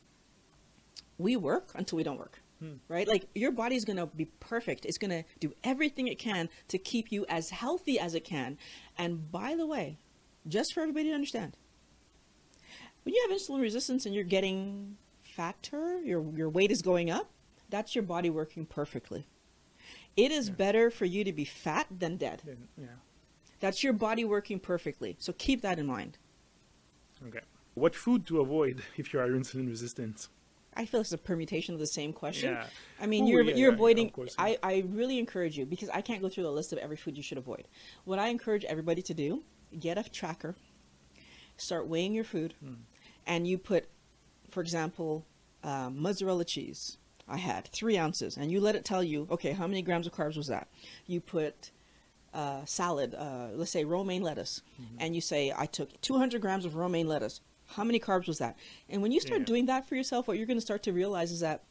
We 1.18 1.36
work 1.36 1.72
until 1.76 1.98
we 1.98 2.04
don't 2.04 2.18
work. 2.18 2.42
Hmm. 2.60 2.74
Right? 2.88 3.08
Like 3.08 3.28
your 3.36 3.52
body's 3.52 3.86
going 3.86 3.98
to 3.98 4.06
be 4.06 4.26
perfect. 4.40 4.86
It's 4.86 4.98
going 4.98 5.12
to 5.12 5.24
do 5.40 5.54
everything 5.64 6.08
it 6.08 6.20
can 6.20 6.50
to 6.68 6.78
keep 6.78 7.12
you 7.12 7.26
as 7.30 7.52
healthy 7.52 8.00
as 8.00 8.16
it 8.16 8.24
can. 8.26 8.58
And 8.98 9.32
by 9.32 9.56
the 9.56 9.66
way, 9.66 9.98
just 10.48 10.74
for 10.74 10.82
everybody 10.82 11.10
to 11.10 11.16
understand, 11.16 11.56
when 13.04 13.16
you 13.16 13.28
have 13.28 13.38
insulin 13.38 13.62
resistance 13.62 14.06
and 14.06 14.14
you're 14.14 14.24
getting 14.24 14.98
fatter, 15.24 16.02
your 16.02 16.24
your 16.36 16.50
weight 16.50 16.72
is 16.72 16.82
going 16.82 17.10
up, 17.10 17.30
that's 17.70 17.96
your 17.96 18.04
body 18.04 18.30
working 18.30 18.66
perfectly. 18.66 19.26
It 20.18 20.32
is 20.32 20.50
better 20.50 20.92
for 20.92 21.06
you 21.06 21.24
to 21.24 21.32
be 21.32 21.46
fat 21.46 21.88
than 21.90 22.18
dead. 22.18 22.42
Yeah. 22.78 22.88
That's 23.60 23.84
your 23.84 23.94
body 23.94 24.26
working 24.26 24.60
perfectly. 24.60 25.16
So 25.20 25.34
keep 25.38 25.62
that 25.62 25.80
in 25.80 25.86
mind. 25.86 26.18
Okay. 27.28 27.42
What 27.74 27.96
food 27.96 28.26
to 28.28 28.42
avoid 28.42 28.84
if 28.98 29.14
you 29.14 29.20
are 29.20 29.28
insulin 29.28 29.68
resistant? 29.68 30.28
I 30.76 30.86
feel 30.86 31.02
it's 31.02 31.12
a 31.12 31.18
permutation 31.18 31.74
of 31.74 31.80
the 31.80 31.88
same 31.88 32.14
question. 32.14 32.54
Yeah. 32.54 32.66
I 33.02 33.06
mean, 33.08 33.26
Ooh, 33.26 33.32
you're 33.32 33.44
yeah, 33.44 33.56
you're 33.56 33.70
yeah, 33.70 33.76
avoiding. 33.76 34.08
of 34.08 34.14
course, 34.14 34.36
yeah. 34.38 34.46
I 34.46 34.58
I 34.64 34.84
really 34.88 35.18
encourage 35.20 35.58
you 35.58 35.66
because 35.66 35.90
I 35.90 36.02
can't 36.02 36.22
go 36.22 36.30
through 36.30 36.44
the 36.44 36.52
list 36.52 36.72
of 36.74 36.80
every 36.80 36.96
food 36.98 37.18
you 37.18 37.24
should 37.24 37.38
avoid. 37.38 37.68
What 38.06 38.20
I 38.20 38.28
encourage 38.30 38.64
everybody 38.66 39.02
to 39.04 39.14
do: 39.14 39.44
get 39.80 39.98
a 39.98 40.04
tracker, 40.10 40.56
start 41.58 41.88
weighing 41.88 42.14
your 42.14 42.24
food, 42.24 42.54
Hmm. 42.64 42.74
and 43.26 43.48
you 43.48 43.58
put, 43.58 43.90
for 44.50 44.62
example, 44.62 45.26
um, 45.64 46.00
mozzarella 46.02 46.46
cheese. 46.46 46.98
I 47.28 47.38
had 47.38 47.68
three 47.68 47.98
ounces, 47.98 48.38
and 48.38 48.52
you 48.52 48.60
let 48.60 48.76
it 48.76 48.84
tell 48.86 49.04
you, 49.04 49.28
okay, 49.30 49.52
how 49.52 49.68
many 49.68 49.82
grams 49.84 50.08
of 50.08 50.14
carbs 50.14 50.36
was 50.38 50.48
that? 50.48 50.68
You 51.06 51.22
put 51.22 51.70
uh, 52.34 52.64
salad, 52.66 53.14
uh, 53.16 53.50
let's 53.54 53.72
say 53.72 53.84
romaine 53.86 54.22
lettuce, 54.24 54.62
Mm-hmm. 54.82 54.96
and 55.00 55.16
you 55.16 55.22
say, 55.22 55.54
I 55.56 55.66
took 55.66 56.00
200 56.02 56.42
grams 56.42 56.66
of 56.66 56.76
romaine 56.76 57.08
lettuce. 57.08 57.42
How 57.70 57.84
many 57.84 58.00
carbs 58.00 58.28
was 58.28 58.40
that? 58.40 58.58
And 58.90 59.02
when 59.02 59.12
you 59.12 59.20
start 59.20 59.42
Yeah. 59.42 59.46
doing 59.46 59.66
that 59.68 59.88
for 59.88 59.96
yourself, 59.96 60.28
what 60.28 60.38
you're 60.38 60.48
going 60.48 60.58
to 60.58 60.62
start 60.62 60.84
to 60.84 60.94
realize 60.94 61.32
is 61.32 61.40
that 61.42 61.64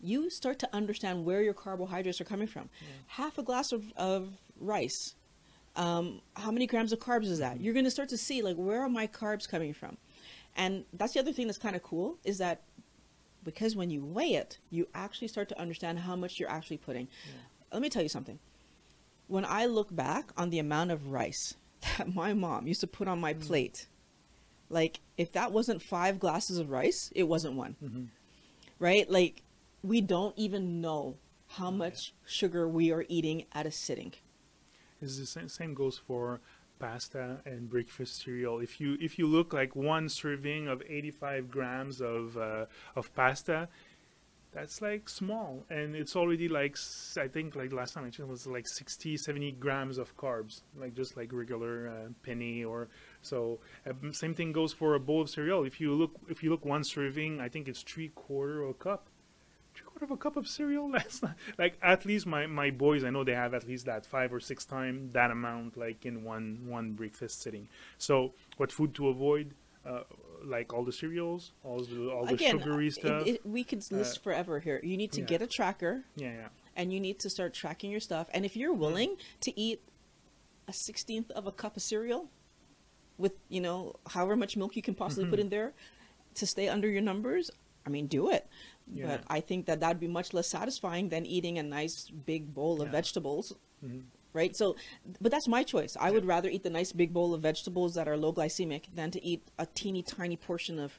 you 0.00 0.30
start 0.30 0.58
to 0.60 0.74
understand 0.74 1.24
where 1.24 1.42
your 1.42 1.54
carbohydrates 1.54 2.20
are 2.20 2.24
coming 2.24 2.46
from. 2.46 2.68
Half 3.06 3.38
a 3.38 3.42
glass 3.42 3.72
of, 3.72 3.92
of 3.96 4.32
rice, 4.60 5.14
um, 5.76 6.20
how 6.36 6.50
many 6.50 6.66
grams 6.66 6.92
of 6.92 6.98
carbs 6.98 7.24
is 7.24 7.38
that? 7.38 7.60
You're 7.60 7.74
going 7.74 7.84
to 7.84 7.90
start 7.90 8.08
to 8.10 8.18
see, 8.18 8.42
like, 8.42 8.56
where 8.56 8.82
are 8.82 8.88
my 8.88 9.06
carbs 9.06 9.48
coming 9.48 9.72
from? 9.72 9.96
And 10.56 10.84
that's 10.92 11.14
the 11.14 11.20
other 11.20 11.32
thing 11.32 11.46
that's 11.46 11.58
kind 11.58 11.74
of 11.76 11.82
cool 11.82 12.18
is 12.24 12.38
that 12.38 12.62
because 13.44 13.74
when 13.76 13.90
you 13.90 14.04
weigh 14.04 14.34
it, 14.34 14.58
you 14.70 14.88
actually 14.94 15.28
start 15.28 15.48
to 15.50 15.58
understand 15.60 16.00
how 16.00 16.16
much 16.16 16.38
you're 16.38 16.50
actually 16.50 16.78
putting. 16.78 17.08
Let 17.72 17.80
me 17.82 17.88
tell 17.88 18.02
you 18.02 18.08
something. 18.08 18.38
When 19.26 19.44
I 19.44 19.66
look 19.66 19.94
back 19.94 20.30
on 20.36 20.50
the 20.50 20.58
amount 20.58 20.90
of 20.90 21.08
rice 21.12 21.54
that 21.98 22.14
my 22.14 22.34
mom 22.34 22.66
used 22.66 22.80
to 22.80 22.86
put 22.86 23.08
on 23.08 23.20
my 23.20 23.34
plate, 23.34 23.86
like 24.70 25.00
if 25.16 25.32
that 25.32 25.52
wasn't 25.52 25.82
five 25.82 26.18
glasses 26.18 26.58
of 26.58 26.70
rice, 26.70 27.10
it 27.14 27.24
wasn't 27.24 27.54
one. 27.54 27.76
Mhm. 27.82 28.08
Right? 28.78 29.08
Like 29.10 29.42
we 29.82 30.00
don't 30.00 30.36
even 30.36 30.80
know 30.80 31.16
how 31.52 31.70
much 31.70 32.12
sugar 32.26 32.68
we 32.68 32.92
are 32.92 33.04
eating 33.08 33.44
at 33.52 33.66
a 33.66 33.70
sitting. 33.70 34.12
Is 35.00 35.18
the 35.18 35.26
same, 35.26 35.48
same 35.48 35.74
goes 35.74 35.96
for 35.98 36.40
pasta 36.78 37.40
and 37.44 37.68
breakfast 37.68 38.22
cereal. 38.22 38.60
If 38.60 38.80
you 38.80 38.96
if 39.00 39.18
you 39.18 39.26
look 39.26 39.52
like 39.52 39.74
one 39.74 40.08
serving 40.08 40.68
of 40.68 40.82
85 40.88 41.50
grams 41.50 42.00
of 42.00 42.36
uh, 42.36 42.66
of 42.94 43.14
pasta, 43.14 43.68
that's 44.52 44.80
like 44.80 45.08
small, 45.08 45.64
and 45.68 45.94
it's 45.94 46.16
already 46.16 46.48
like 46.48 46.76
i 47.18 47.28
think 47.28 47.54
like 47.54 47.72
last 47.72 47.94
time 47.94 48.04
I 48.04 48.08
checked 48.08 48.20
it 48.20 48.28
was 48.28 48.46
like 48.46 48.66
60, 48.66 49.16
70 49.16 49.52
grams 49.52 49.98
of 49.98 50.16
carbs, 50.16 50.62
like 50.76 50.94
just 50.94 51.16
like 51.16 51.32
regular 51.32 51.88
uh, 51.88 52.08
penne 52.22 52.64
or 52.64 52.88
so. 53.20 53.58
Uh, 53.86 53.92
same 54.12 54.34
thing 54.34 54.52
goes 54.52 54.72
for 54.72 54.94
a 54.94 55.00
bowl 55.00 55.20
of 55.22 55.30
cereal. 55.30 55.64
If 55.64 55.80
you 55.80 55.92
look 55.94 56.12
if 56.28 56.42
you 56.42 56.50
look 56.50 56.64
one 56.64 56.82
serving, 56.84 57.40
I 57.40 57.48
think 57.48 57.68
it's 57.68 57.82
three 57.82 58.08
quarter 58.08 58.62
of 58.62 58.70
a 58.70 58.74
cup. 58.74 59.08
three 59.74 59.84
quarter 59.84 60.06
of 60.06 60.10
a 60.12 60.16
cup 60.16 60.36
of 60.36 60.48
cereal. 60.48 60.90
That's 60.92 61.20
like 61.58 61.76
at 61.82 62.06
least 62.06 62.26
my 62.26 62.46
my 62.46 62.70
boys. 62.70 63.04
I 63.04 63.10
know 63.10 63.24
they 63.24 63.34
have 63.34 63.52
at 63.54 63.66
least 63.66 63.84
that 63.86 64.06
five 64.06 64.32
or 64.32 64.40
six 64.40 64.64
time 64.64 65.10
that 65.12 65.30
amount 65.30 65.76
like 65.76 66.06
in 66.06 66.24
one 66.24 66.64
one 66.66 66.92
breakfast 66.92 67.42
sitting. 67.42 67.68
So 67.98 68.32
what 68.56 68.72
food 68.72 68.94
to 68.94 69.08
avoid? 69.08 69.52
Uh, 69.84 70.02
like 70.44 70.72
all 70.72 70.84
the 70.84 70.92
cereals, 70.92 71.52
all 71.64 71.80
the 71.82 72.10
all 72.10 72.26
the 72.26 72.34
Again, 72.34 72.58
sugary 72.58 72.90
stuff. 72.90 73.26
it- 73.26 73.44
we 73.46 73.64
could 73.64 73.82
list 73.90 74.18
Uh, 74.18 74.20
forever 74.22 74.60
here. 74.60 74.80
You 74.82 74.96
need 74.96 75.12
to 75.12 75.20
yeah. 75.20 75.26
get 75.26 75.42
a 75.42 75.46
tracker 75.46 76.04
yeah, 76.16 76.32
yeah. 76.32 76.48
and 76.76 76.92
you 76.92 77.00
need 77.00 77.18
to 77.20 77.30
start 77.30 77.54
tracking 77.54 77.90
your 77.90 78.00
stuff. 78.00 78.28
And 78.34 78.44
if 78.44 78.56
you're 78.56 78.72
willing 78.74 79.16
to 79.40 79.58
eat 79.58 79.80
a 80.68 80.72
sixteenth 80.72 81.30
of 81.32 81.46
a 81.46 81.52
cup 81.52 81.76
of 81.76 81.82
cereal 81.82 82.28
with, 83.16 83.32
you 83.48 83.60
know, 83.60 83.96
however 84.08 84.36
much 84.36 84.56
milk 84.56 84.76
you 84.76 84.82
can 84.82 84.94
possibly 84.94 85.28
put 85.30 85.38
Mhm. 85.38 85.42
in 85.44 85.48
there 85.48 85.72
to 86.34 86.46
stay 86.46 86.68
under 86.68 86.88
your 86.88 87.02
numbers, 87.02 87.50
I 87.86 87.90
mean, 87.90 88.06
do 88.06 88.30
it. 88.30 88.46
Yeah. 88.92 89.06
But 89.06 89.24
I 89.28 89.40
think 89.40 89.66
that 89.66 89.80
that'd 89.80 89.98
be 90.00 90.08
much 90.08 90.32
less 90.34 90.46
satisfying 90.48 91.08
than 91.08 91.24
eating 91.26 91.58
a 91.58 91.62
nice 91.62 92.10
big 92.10 92.52
bowl 92.54 92.80
of 92.82 92.88
Yeah. 92.88 92.92
vegetables, 92.92 93.54
Mhm. 93.84 94.04
Right? 94.38 94.56
So, 94.56 94.76
but 95.20 95.30
that's 95.30 95.48
my 95.48 95.62
choice. 95.62 95.96
I 96.00 96.10
would 96.10 96.24
rather 96.24 96.48
eat 96.48 96.62
the 96.62 96.70
nice 96.70 96.92
big 96.92 97.12
bowl 97.12 97.34
of 97.34 97.42
vegetables 97.42 97.94
that 97.96 98.08
are 98.08 98.16
low 98.16 98.32
glycemic 98.32 98.84
than 98.94 99.10
to 99.10 99.22
eat 99.22 99.42
a 99.58 99.66
teeny 99.66 100.02
tiny 100.02 100.36
portion 100.36 100.78
of, 100.78 100.98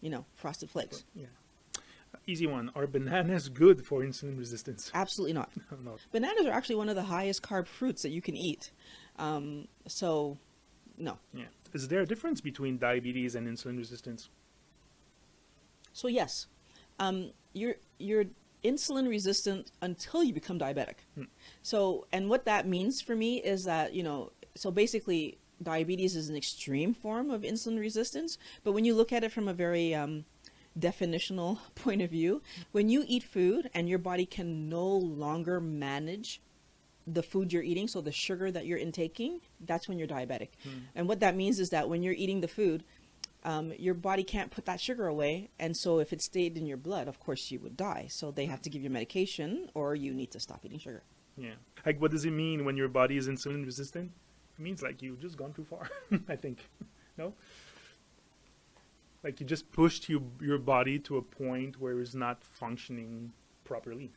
you 0.00 0.08
know, 0.08 0.24
frosted 0.34 0.70
flakes. 0.70 1.04
Yeah. 1.14 1.26
Easy 2.26 2.46
one. 2.46 2.70
Are 2.76 2.86
bananas 2.86 3.48
good 3.48 3.84
for 3.84 4.00
insulin 4.00 4.38
resistance? 4.38 4.90
Absolutely 4.94 5.32
not. 5.32 5.50
no. 5.84 5.96
Bananas 6.12 6.46
are 6.46 6.52
actually 6.52 6.76
one 6.76 6.88
of 6.88 6.94
the 6.94 7.02
highest 7.02 7.42
carb 7.42 7.66
fruits 7.66 8.02
that 8.02 8.10
you 8.10 8.22
can 8.22 8.36
eat. 8.36 8.70
Um, 9.18 9.66
so, 9.88 10.38
no. 10.96 11.18
Yeah. 11.34 11.46
Is 11.72 11.88
there 11.88 12.00
a 12.00 12.06
difference 12.06 12.40
between 12.40 12.78
diabetes 12.78 13.34
and 13.34 13.48
insulin 13.48 13.76
resistance? 13.76 14.28
So 15.92 16.08
yes, 16.08 16.46
um, 16.98 17.32
you're 17.52 17.76
you're 17.98 18.24
insulin 18.64 19.08
resistant 19.08 19.70
until 19.80 20.22
you 20.22 20.32
become 20.32 20.58
diabetic. 20.58 20.96
Hmm. 21.14 21.24
So, 21.62 22.06
and 22.12 22.28
what 22.28 22.44
that 22.44 22.66
means 22.66 23.00
for 23.00 23.16
me 23.16 23.38
is 23.38 23.64
that 23.64 23.94
you 23.94 24.02
know, 24.02 24.32
so 24.54 24.70
basically, 24.70 25.38
diabetes 25.62 26.16
is 26.16 26.28
an 26.28 26.36
extreme 26.36 26.94
form 26.94 27.30
of 27.30 27.42
insulin 27.42 27.78
resistance. 27.78 28.38
But 28.64 28.72
when 28.72 28.84
you 28.84 28.94
look 28.94 29.12
at 29.12 29.24
it 29.24 29.32
from 29.32 29.48
a 29.48 29.54
very 29.54 29.94
um, 29.94 30.24
definitional 30.78 31.58
point 31.74 32.02
of 32.02 32.10
view, 32.10 32.42
when 32.72 32.88
you 32.88 33.04
eat 33.06 33.22
food 33.22 33.70
and 33.74 33.88
your 33.88 33.98
body 33.98 34.26
can 34.26 34.68
no 34.68 34.86
longer 34.86 35.60
manage 35.60 36.40
the 37.06 37.22
food 37.22 37.52
you're 37.52 37.64
eating, 37.64 37.88
so 37.88 38.00
the 38.00 38.12
sugar 38.12 38.50
that 38.52 38.64
you're 38.64 38.78
intaking, 38.78 39.40
that's 39.60 39.88
when 39.88 39.98
you're 39.98 40.06
diabetic. 40.06 40.48
And 40.94 41.08
what 41.08 41.18
that 41.20 41.34
means 41.34 41.58
is 41.58 41.70
that 41.70 41.88
when 41.88 42.02
you're 42.02 42.14
eating 42.14 42.40
the 42.40 42.48
food, 42.48 42.84
um, 43.44 43.72
your 43.78 43.94
body 43.94 44.22
can't 44.24 44.50
put 44.50 44.64
that 44.66 44.80
sugar 44.80 45.06
away, 45.06 45.50
and 45.58 45.76
so 45.76 45.98
if 45.98 46.12
it 46.12 46.20
stayed 46.22 46.56
in 46.56 46.66
your 46.66 46.76
blood, 46.76 47.08
of 47.08 47.18
course 47.18 47.50
you 47.50 47.58
would 47.60 47.76
die. 47.76 48.06
So 48.10 48.30
they 48.30 48.46
have 48.46 48.62
to 48.62 48.70
give 48.70 48.82
you 48.82 48.90
medication, 48.90 49.68
or 49.74 49.94
you 49.94 50.12
need 50.14 50.30
to 50.32 50.40
stop 50.40 50.64
eating 50.64 50.78
sugar. 50.78 51.02
Yeah. 51.36 51.54
Like, 51.84 52.00
what 52.00 52.10
does 52.10 52.24
it 52.24 52.30
mean 52.30 52.64
when 52.64 52.76
your 52.76 52.88
body 52.88 53.16
is 53.16 53.28
insulin 53.28 53.64
resistant? 53.64 54.12
It 54.58 54.62
means 54.62 54.82
like 54.82 55.02
you've 55.02 55.20
just 55.20 55.36
gone 55.36 55.52
too 55.52 55.64
far. 55.64 55.88
I 56.28 56.36
think. 56.36 56.58
No. 57.18 57.34
Like 59.22 59.40
you 59.40 59.46
just 59.46 59.70
pushed 59.72 60.08
you, 60.08 60.30
your 60.40 60.58
body 60.58 60.98
to 61.00 61.16
a 61.16 61.22
point 61.22 61.80
where 61.80 62.00
it's 62.00 62.14
not 62.14 62.42
functioning 62.42 63.32
properly. 63.64 64.12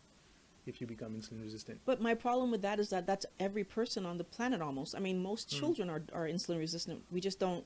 If 0.65 0.81
you 0.81 0.87
become 0.87 1.13
insulin 1.13 1.43
resistant. 1.43 1.79
But 1.85 2.01
my 2.01 2.15
problem 2.15 2.49
with 2.49 2.63
that 2.63 2.79
is 2.79 2.89
that 2.89 3.05
that's 3.05 3.27
every 3.39 3.63
person 3.63 4.03
on 4.03 4.17
the 4.17 4.23
planet 4.23 4.61
almost. 4.61 4.95
I 4.95 4.99
mean, 4.99 5.21
most 5.21 5.51
Hmm. 5.53 5.59
children 5.59 5.89
are, 5.91 6.01
are 6.11 6.27
insulin 6.27 6.57
resistant. 6.57 7.03
We 7.11 7.21
just 7.21 7.39
don't 7.39 7.65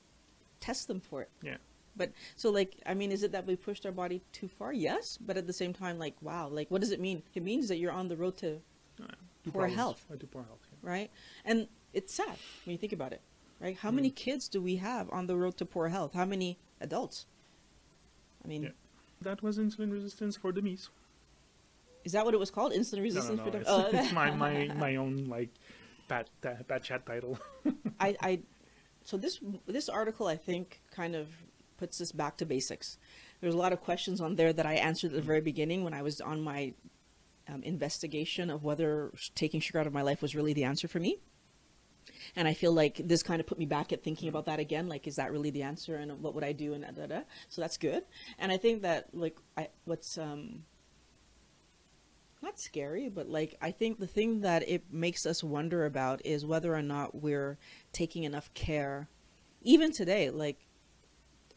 test 0.60 0.88
them 0.88 1.00
for 1.00 1.22
it. 1.22 1.30
Yeah. 1.42 1.56
But 1.96 2.12
so, 2.36 2.50
like, 2.50 2.76
I 2.86 2.94
mean, 2.94 3.10
is 3.12 3.22
it 3.22 3.32
that 3.32 3.46
we 3.46 3.56
pushed 3.56 3.84
our 3.84 3.92
body 3.92 4.22
too 4.32 4.48
far? 4.48 4.72
Yes. 4.72 5.18
But 5.20 5.36
at 5.36 5.46
the 5.46 5.52
same 5.52 5.72
time, 5.72 5.98
like, 5.98 6.14
wow, 6.22 6.48
like, 6.48 6.70
what 6.70 6.80
does 6.80 6.92
it 6.92 7.00
mean? 7.00 7.22
It 7.34 7.42
means 7.42 7.68
that 7.68 7.76
you're 7.76 7.92
on 7.92 8.08
the 8.08 8.16
road 8.16 8.36
to, 8.38 8.60
Uh, 9.02 9.06
Poor 9.44 9.52
problems. 9.52 9.74
health. 9.76 10.06
Uh, 10.12 10.16
to 10.16 10.26
poor 10.26 10.42
health. 10.44 10.60
Yeah. 10.70 10.90
right? 10.90 11.10
And 11.44 11.66
it's 11.92 12.12
sad 12.14 12.36
when 12.64 12.72
you 12.72 12.78
think 12.78 12.92
about 12.92 13.12
it, 13.12 13.22
right? 13.58 13.76
How 13.76 13.90
many 13.90 14.10
kids 14.10 14.48
do 14.48 14.60
we 14.62 14.76
have 14.76 15.08
on 15.10 15.26
the 15.26 15.36
road 15.36 15.56
to 15.56 15.64
poor 15.64 15.88
health? 15.88 16.12
How 16.14 16.26
many 16.26 16.58
adults? 16.80 17.26
I 18.44 18.48
mean, 18.48 18.62
Yeah. 18.64 18.70
That 19.22 19.42
was 19.42 19.58
insulin 19.58 19.90
resistance 19.92 20.36
for 20.36 20.52
dummies. 20.52 20.88
is 22.04 22.12
that 22.12 22.24
what 22.24 22.32
it 22.34 22.40
was 22.40 22.50
called? 22.50 22.72
Insulin 22.72 23.02
resistance 23.02 23.38
no, 23.38 23.44
no. 23.44 23.50
for 23.50 23.58
It's, 23.58 23.66
the- 23.68 23.74
oh. 23.98 24.02
it's 24.04 24.12
my, 24.12 24.30
my, 24.30 24.68
my 24.74 24.96
own 24.96 25.26
like 25.28 25.50
pat, 26.08 26.28
uh, 26.44 26.54
pat 26.68 26.82
chat 26.84 27.04
title. 27.04 27.38
I, 28.00 28.16
I 28.20 28.40
so 29.10 29.16
this 29.16 29.40
this 29.66 29.88
article 29.88 30.28
I 30.28 30.36
think 30.36 30.80
kind 30.92 31.16
of 31.16 31.26
puts 31.78 32.00
us 32.00 32.12
back 32.12 32.36
to 32.36 32.46
basics. 32.46 32.96
There's 33.40 33.54
a 33.54 33.58
lot 33.58 33.72
of 33.72 33.80
questions 33.80 34.20
on 34.20 34.36
there 34.36 34.52
that 34.52 34.66
I 34.66 34.74
answered 34.74 35.10
at 35.10 35.16
the 35.16 35.22
very 35.22 35.40
beginning 35.40 35.82
when 35.82 35.92
I 35.92 36.02
was 36.02 36.20
on 36.20 36.40
my 36.42 36.74
um, 37.48 37.64
investigation 37.64 38.50
of 38.50 38.62
whether 38.62 39.10
taking 39.34 39.60
sugar 39.60 39.80
out 39.80 39.88
of 39.88 39.92
my 39.92 40.02
life 40.02 40.22
was 40.22 40.36
really 40.36 40.52
the 40.52 40.62
answer 40.62 40.86
for 40.86 41.00
me. 41.00 41.18
And 42.36 42.46
I 42.46 42.54
feel 42.54 42.72
like 42.72 43.00
this 43.04 43.24
kind 43.24 43.40
of 43.40 43.48
put 43.48 43.58
me 43.58 43.66
back 43.66 43.92
at 43.92 44.04
thinking 44.04 44.28
about 44.28 44.46
that 44.46 44.60
again. 44.60 44.88
Like, 44.88 45.08
is 45.08 45.16
that 45.16 45.32
really 45.32 45.50
the 45.50 45.64
answer? 45.64 45.96
And 45.96 46.22
what 46.22 46.34
would 46.36 46.44
I 46.44 46.52
do? 46.52 46.74
And 46.74 46.84
da, 46.84 46.92
da, 46.92 47.06
da. 47.06 47.20
So 47.48 47.60
that's 47.62 47.78
good. 47.78 48.04
And 48.38 48.52
I 48.52 48.58
think 48.58 48.82
that 48.82 49.08
like 49.12 49.36
I, 49.56 49.70
what's 49.86 50.18
um, 50.18 50.62
not 52.42 52.58
scary, 52.58 53.08
but 53.08 53.28
like 53.28 53.56
I 53.60 53.70
think 53.70 53.98
the 53.98 54.06
thing 54.06 54.40
that 54.40 54.68
it 54.68 54.84
makes 54.92 55.26
us 55.26 55.44
wonder 55.44 55.84
about 55.84 56.24
is 56.24 56.46
whether 56.46 56.74
or 56.74 56.82
not 56.82 57.14
we're 57.14 57.58
taking 57.92 58.24
enough 58.24 58.52
care. 58.54 59.08
Even 59.62 59.92
today, 59.92 60.30
like, 60.30 60.66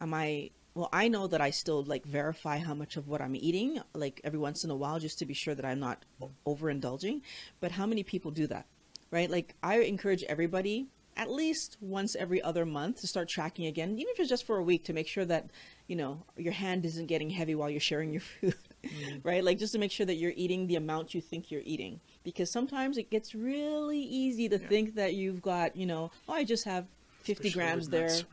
am 0.01 0.13
I? 0.13 0.51
Well, 0.75 0.89
I 0.91 1.07
know 1.07 1.27
that 1.27 1.39
I 1.39 1.51
still 1.51 1.83
like 1.83 2.03
verify 2.03 2.57
how 2.57 2.73
much 2.73 2.97
of 2.97 3.07
what 3.07 3.21
I'm 3.21 3.35
eating, 3.35 3.79
like 3.93 4.19
every 4.23 4.39
once 4.39 4.63
in 4.63 4.71
a 4.71 4.75
while, 4.75 4.99
just 4.99 5.19
to 5.19 5.25
be 5.25 5.33
sure 5.33 5.55
that 5.55 5.65
I'm 5.65 5.79
not 5.79 6.03
overindulging. 6.47 7.21
But 7.59 7.71
how 7.71 7.85
many 7.85 8.03
people 8.03 8.31
do 8.31 8.47
that, 8.47 8.65
right? 9.11 9.29
Like, 9.29 9.55
I 9.61 9.79
encourage 9.81 10.23
everybody 10.23 10.87
at 11.15 11.29
least 11.29 11.77
once 11.79 12.15
every 12.15 12.41
other 12.41 12.65
month 12.65 13.01
to 13.01 13.07
start 13.07 13.29
tracking 13.29 13.67
again, 13.67 13.91
even 13.99 14.11
if 14.13 14.19
it's 14.19 14.29
just 14.29 14.47
for 14.47 14.57
a 14.57 14.63
week, 14.63 14.83
to 14.85 14.93
make 14.93 15.07
sure 15.07 15.25
that 15.25 15.51
you 15.87 15.95
know 15.95 16.25
your 16.35 16.53
hand 16.53 16.85
isn't 16.85 17.05
getting 17.05 17.29
heavy 17.29 17.55
while 17.55 17.69
you're 17.69 17.79
sharing 17.79 18.11
your 18.11 18.21
food 18.41 18.55
right 19.23 19.43
like 19.43 19.57
just 19.57 19.73
to 19.73 19.79
make 19.79 19.91
sure 19.91 20.05
that 20.05 20.15
you're 20.15 20.33
eating 20.35 20.67
the 20.67 20.75
amount 20.75 21.13
you 21.13 21.21
think 21.21 21.49
you're 21.51 21.61
eating 21.65 21.99
because 22.23 22.49
sometimes 22.51 22.97
it 22.97 23.09
gets 23.09 23.33
really 23.33 23.99
easy 23.99 24.49
to 24.49 24.57
Yeah. 24.59 24.67
think 24.67 24.95
that 24.95 25.13
you've 25.13 25.41
got 25.41 25.75
you 25.75 25.85
know 25.85 26.11
oh 26.27 26.33
i 26.33 26.43
just 26.43 26.65
have 26.65 26.85
50 27.21 27.31
Especially 27.47 27.51
grams 27.51 27.89
there 27.89 28.07
nuts. 28.09 28.25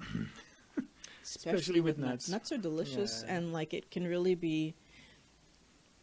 especially, 1.22 1.80
with 1.80 1.96
with 1.96 1.98
nuts. 2.04 2.28
nuts. 2.28 2.50
nuts 2.50 2.52
are 2.52 2.58
delicious 2.58 3.24
Yeah. 3.26 3.34
and 3.36 3.52
like 3.52 3.72
it 3.74 3.90
can 3.90 4.06
really 4.06 4.34
be 4.34 4.74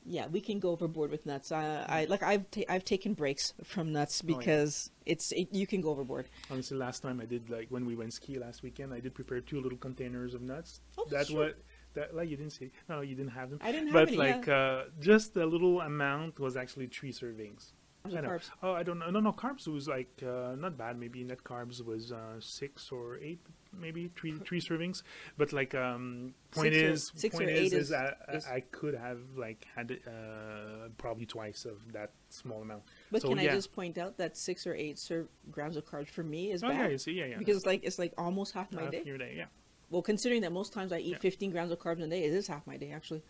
yeah 0.06 0.28
we 0.28 0.40
can 0.40 0.60
go 0.60 0.70
overboard 0.72 1.12
with 1.12 1.26
nuts 1.26 1.52
uh, 1.52 1.86
i 1.90 2.06
like 2.06 2.24
i've 2.24 2.50
ta- 2.50 2.62
i've 2.70 2.86
taken 2.86 3.14
breaks 3.14 3.54
from 3.66 3.92
nuts 3.92 4.22
Oh, 4.24 4.30
yeah. 4.30 4.38
because 4.38 4.90
it's 5.06 5.34
it, 5.34 5.50
you 5.52 5.68
can 5.68 5.82
go 5.82 5.90
overboard 5.90 6.30
Honestly, 6.50 6.78
last 6.78 7.02
time 7.04 7.20
I 7.20 7.26
did 7.26 7.50
like 7.50 7.68
when 7.70 7.86
we 7.86 7.96
went 7.96 8.14
ski 8.14 8.40
last 8.40 8.64
weekend, 8.64 8.94
I 8.94 9.02
did 9.02 9.14
prepare 9.14 9.42
two 9.42 9.60
little 9.60 9.78
containers 9.78 10.34
of 10.34 10.42
nuts. 10.42 10.80
Oh, 10.98 11.06
That's 11.12 11.30
sure. 11.30 11.40
what 11.48 11.58
that 11.98 12.16
like 12.16 12.30
you 12.32 12.38
didn't 12.42 12.54
see. 12.60 12.70
No, 12.90 13.02
you 13.02 13.16
didn't 13.20 13.32
have 13.40 13.48
them. 13.52 13.60
I 13.62 13.72
didn't 13.72 13.88
have 13.90 13.94
but 14.00 14.08
any, 14.10 14.18
like 14.18 14.48
uh, 14.48 14.84
just 15.00 15.36
a 15.38 15.46
little 15.46 15.82
amount 15.82 16.40
was 16.40 16.54
actually 16.64 16.88
three 16.88 17.12
servings. 17.12 17.64
I 18.06 18.22
know. 18.22 18.30
carbs. 18.30 18.50
Oh, 18.64 18.72
I 18.72 18.84
don't 18.84 19.00
know. 19.00 19.10
No, 19.10 19.20
no, 19.20 19.34
carbs 19.34 19.68
was 19.68 19.86
like 19.98 20.14
uh, 20.24 20.56
not 20.58 20.78
bad. 20.78 20.98
Maybe 20.98 21.26
net 21.26 21.44
carbs 21.44 21.84
was 21.84 22.04
uh, 22.14 22.40
six 22.40 22.90
or 22.98 23.18
eight, 23.18 23.42
maybe 23.86 24.02
three 24.18 24.32
three 24.48 24.62
servings. 24.62 25.04
But 25.40 25.52
like, 25.52 25.76
um, 25.76 26.34
point 26.52 26.74
Six 26.74 26.84
or- 26.84 26.92
is, 26.94 27.12
six 27.16 27.36
or 27.36 27.40
point 27.40 27.50
eight 27.52 27.74
is, 27.74 27.92
is- 27.92 27.92
I, 27.92 28.14
is- 28.38 28.46
I 28.48 28.60
could 28.78 28.96
have 28.96 29.20
like 29.36 29.68
had 29.76 29.92
uh, 30.08 30.88
probably 30.98 31.26
twice 31.26 31.66
of 31.66 31.78
that 31.98 32.12
small 32.30 32.62
amount. 32.62 32.84
but 33.12 33.22
So, 33.24 33.28
can 33.30 33.40
yeah. 33.40 33.52
i 33.52 33.56
just 33.56 33.74
point 33.74 33.98
out 33.98 34.16
that 34.24 34.38
six 34.38 34.66
or 34.66 34.74
eight 34.74 34.98
ser- 35.00 35.28
grams 35.52 35.76
of 35.76 35.84
carbs 35.86 36.08
for 36.18 36.24
me 36.24 36.52
is 36.54 36.64
Oh 36.64 36.70
bad 36.70 36.78
yeah, 36.80 36.88
you 36.96 36.98
see, 37.06 37.12
yeah, 37.12 37.26
yeah. 37.32 37.38
because 37.40 37.58
it's 37.58 37.66
like 37.66 37.82
it's 37.84 38.00
like 38.00 38.14
almost 38.18 38.54
half 38.54 38.72
my 38.72 38.84
Half 38.84 38.92
day 38.92 39.02
your 39.06 39.18
day, 39.18 39.34
yeah. 39.36 39.46
Well, 39.90 40.02
considering 40.02 40.42
that 40.42 40.52
most 40.52 40.74
times 40.74 40.92
I 40.92 41.00
eat 41.00 41.14
Yeah. 41.14 41.20
15 41.20 41.52
grams 41.52 41.72
of 41.72 41.80
carbs 41.80 42.02
a 42.04 42.08
day, 42.08 42.24
it 42.24 42.34
is 42.34 42.48
half 42.48 42.66
my 42.68 42.78
day 42.78 42.92
actually, 42.92 43.24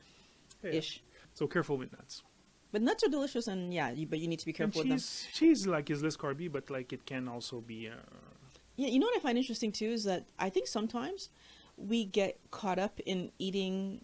Yeah, 0.63 0.71
ish. 0.71 1.03
So 1.33 1.47
careful 1.47 1.77
with 1.77 1.91
nuts. 1.91 2.23
But 2.71 2.81
nuts 2.81 3.03
are 3.03 3.09
delicious, 3.09 3.47
and 3.47 3.73
yeah, 3.73 3.91
you, 3.91 4.07
but 4.07 4.19
you 4.19 4.27
need 4.27 4.39
to 4.39 4.45
be 4.45 4.51
And 4.51 4.57
careful 4.57 4.79
with 4.79 4.89
them. 4.89 4.97
cheese, 4.97 5.27
cheese 5.33 5.67
like 5.67 5.89
is 5.89 6.03
less 6.03 6.17
carby, 6.17 6.51
but 6.51 6.69
like 6.69 6.91
it 6.91 7.05
can 7.05 7.27
also 7.27 7.61
be. 7.61 7.87
Uh, 7.89 7.93
Yeah, 8.75 8.87
you 8.87 8.99
know 8.99 9.07
what 9.07 9.17
I 9.17 9.19
find 9.21 9.37
interesting 9.37 9.71
too 9.71 9.89
is 9.89 10.03
that 10.03 10.27
I 10.37 10.49
think 10.49 10.67
sometimes 10.67 11.29
we 11.77 12.05
get 12.05 12.39
caught 12.51 12.79
up 12.79 12.99
in 13.05 13.31
eating, 13.39 14.03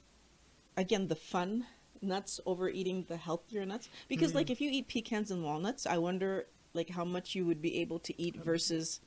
again, 0.78 1.08
the 1.08 1.16
fun 1.16 1.66
nuts 2.02 2.40
over 2.46 2.70
eating 2.70 3.06
the 3.08 3.18
healthier 3.18 3.66
nuts. 3.66 3.90
Because 4.08 4.32
Mm. 4.32 4.36
like 4.36 4.50
if 4.50 4.62
you 4.62 4.70
eat 4.70 4.88
pecans 4.88 5.32
and 5.32 5.44
walnuts, 5.44 5.86
I 5.86 5.98
wonder 5.98 6.48
like 6.74 6.90
how 6.90 7.06
much 7.06 7.36
you 7.36 7.46
would 7.46 7.62
be 7.62 7.78
able 7.82 8.00
to 8.00 8.22
eat 8.22 8.36
versus 8.36 9.00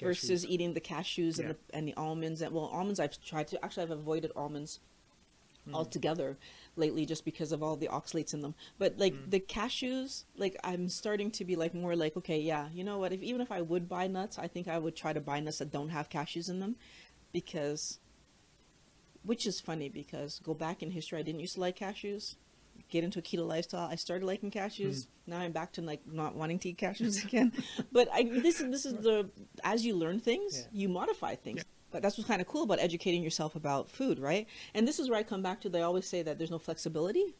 versus 0.00 0.46
eating 0.46 0.74
the 0.74 0.80
cashews 0.80 1.38
and 1.38 1.48
Yeah. 1.48 1.52
the 1.54 1.76
and 1.76 1.88
the 1.88 1.94
almonds. 1.94 2.40
And 2.42 2.52
well, 2.54 2.66
almonds 2.66 3.00
I've 3.00 3.20
tried 3.22 3.48
to 3.48 3.64
actually 3.64 3.84
I've 3.84 3.90
avoided 3.90 4.32
almonds 4.36 4.80
Mm. 5.66 5.74
altogether 5.74 6.38
lately 6.76 7.04
just 7.04 7.24
because 7.24 7.52
of 7.52 7.62
all 7.62 7.76
the 7.76 7.88
oxalates 7.88 8.32
in 8.32 8.40
them. 8.40 8.54
But 8.78 8.96
like 8.98 9.14
Mm. 9.14 9.30
the 9.30 9.40
cashews, 9.40 10.24
like 10.36 10.56
I'm 10.64 10.88
starting 10.88 11.30
to 11.32 11.44
be 11.44 11.56
like 11.56 11.74
more 11.74 11.94
like 11.96 12.16
okay, 12.16 12.40
yeah, 12.40 12.70
you 12.72 12.84
know 12.84 12.98
what? 12.98 13.12
If 13.12 13.22
even 13.22 13.40
if 13.40 13.50
I 13.52 13.60
would 13.60 13.88
buy 13.88 14.06
nuts, 14.06 14.38
I 14.38 14.48
think 14.48 14.68
I 14.68 14.78
would 14.78 14.96
try 14.96 15.12
to 15.12 15.20
buy 15.20 15.40
nuts 15.40 15.58
that 15.58 15.70
don't 15.70 15.90
have 15.90 16.08
cashews 16.08 16.48
in 16.48 16.60
them, 16.60 16.76
because 17.32 17.98
which 19.24 19.46
is 19.46 19.60
funny 19.60 19.88
because 19.88 20.38
go 20.38 20.54
back 20.54 20.82
in 20.82 20.92
history, 20.92 21.18
I 21.18 21.22
didn't 21.22 21.40
used 21.40 21.54
to 21.54 21.60
like 21.60 21.78
cashews. 21.78 22.36
Get 22.88 23.04
into 23.04 23.18
a 23.18 23.22
keto 23.22 23.46
lifestyle. 23.46 23.88
I 23.90 23.96
started 23.96 24.24
liking 24.26 24.50
cashews. 24.50 24.96
Mm. 24.96 25.06
Now 25.26 25.38
I'm 25.38 25.52
back 25.52 25.72
to 25.72 25.82
like 25.82 26.00
not 26.10 26.34
wanting 26.34 26.58
to 26.60 26.70
eat 26.70 26.78
cashews 26.78 27.22
again. 27.28 27.52
but 27.92 28.08
I, 28.12 28.22
this 28.24 28.60
is 28.60 28.70
this 28.70 28.86
is 28.86 28.94
the 28.94 29.30
as 29.64 29.84
you 29.84 29.94
learn 29.96 30.20
things, 30.20 30.66
Yeah. 30.72 30.80
you 30.80 30.88
modify 30.88 31.34
things. 31.34 31.58
Yeah. 31.58 31.64
But 31.90 32.02
that's 32.02 32.18
what's 32.18 32.28
kind 32.28 32.40
of 32.42 32.46
cool 32.46 32.64
about 32.64 32.80
educating 32.80 33.22
yourself 33.22 33.54
about 33.56 33.88
food, 33.88 34.18
right? 34.18 34.46
And 34.74 34.86
this 34.86 34.98
is 34.98 35.08
where 35.08 35.18
I 35.18 35.22
come 35.22 35.42
back 35.42 35.60
to. 35.62 35.68
They 35.70 35.80
always 35.82 36.06
say 36.06 36.22
that 36.22 36.36
there's 36.36 36.50
no 36.50 36.58
flexibility 36.58 37.34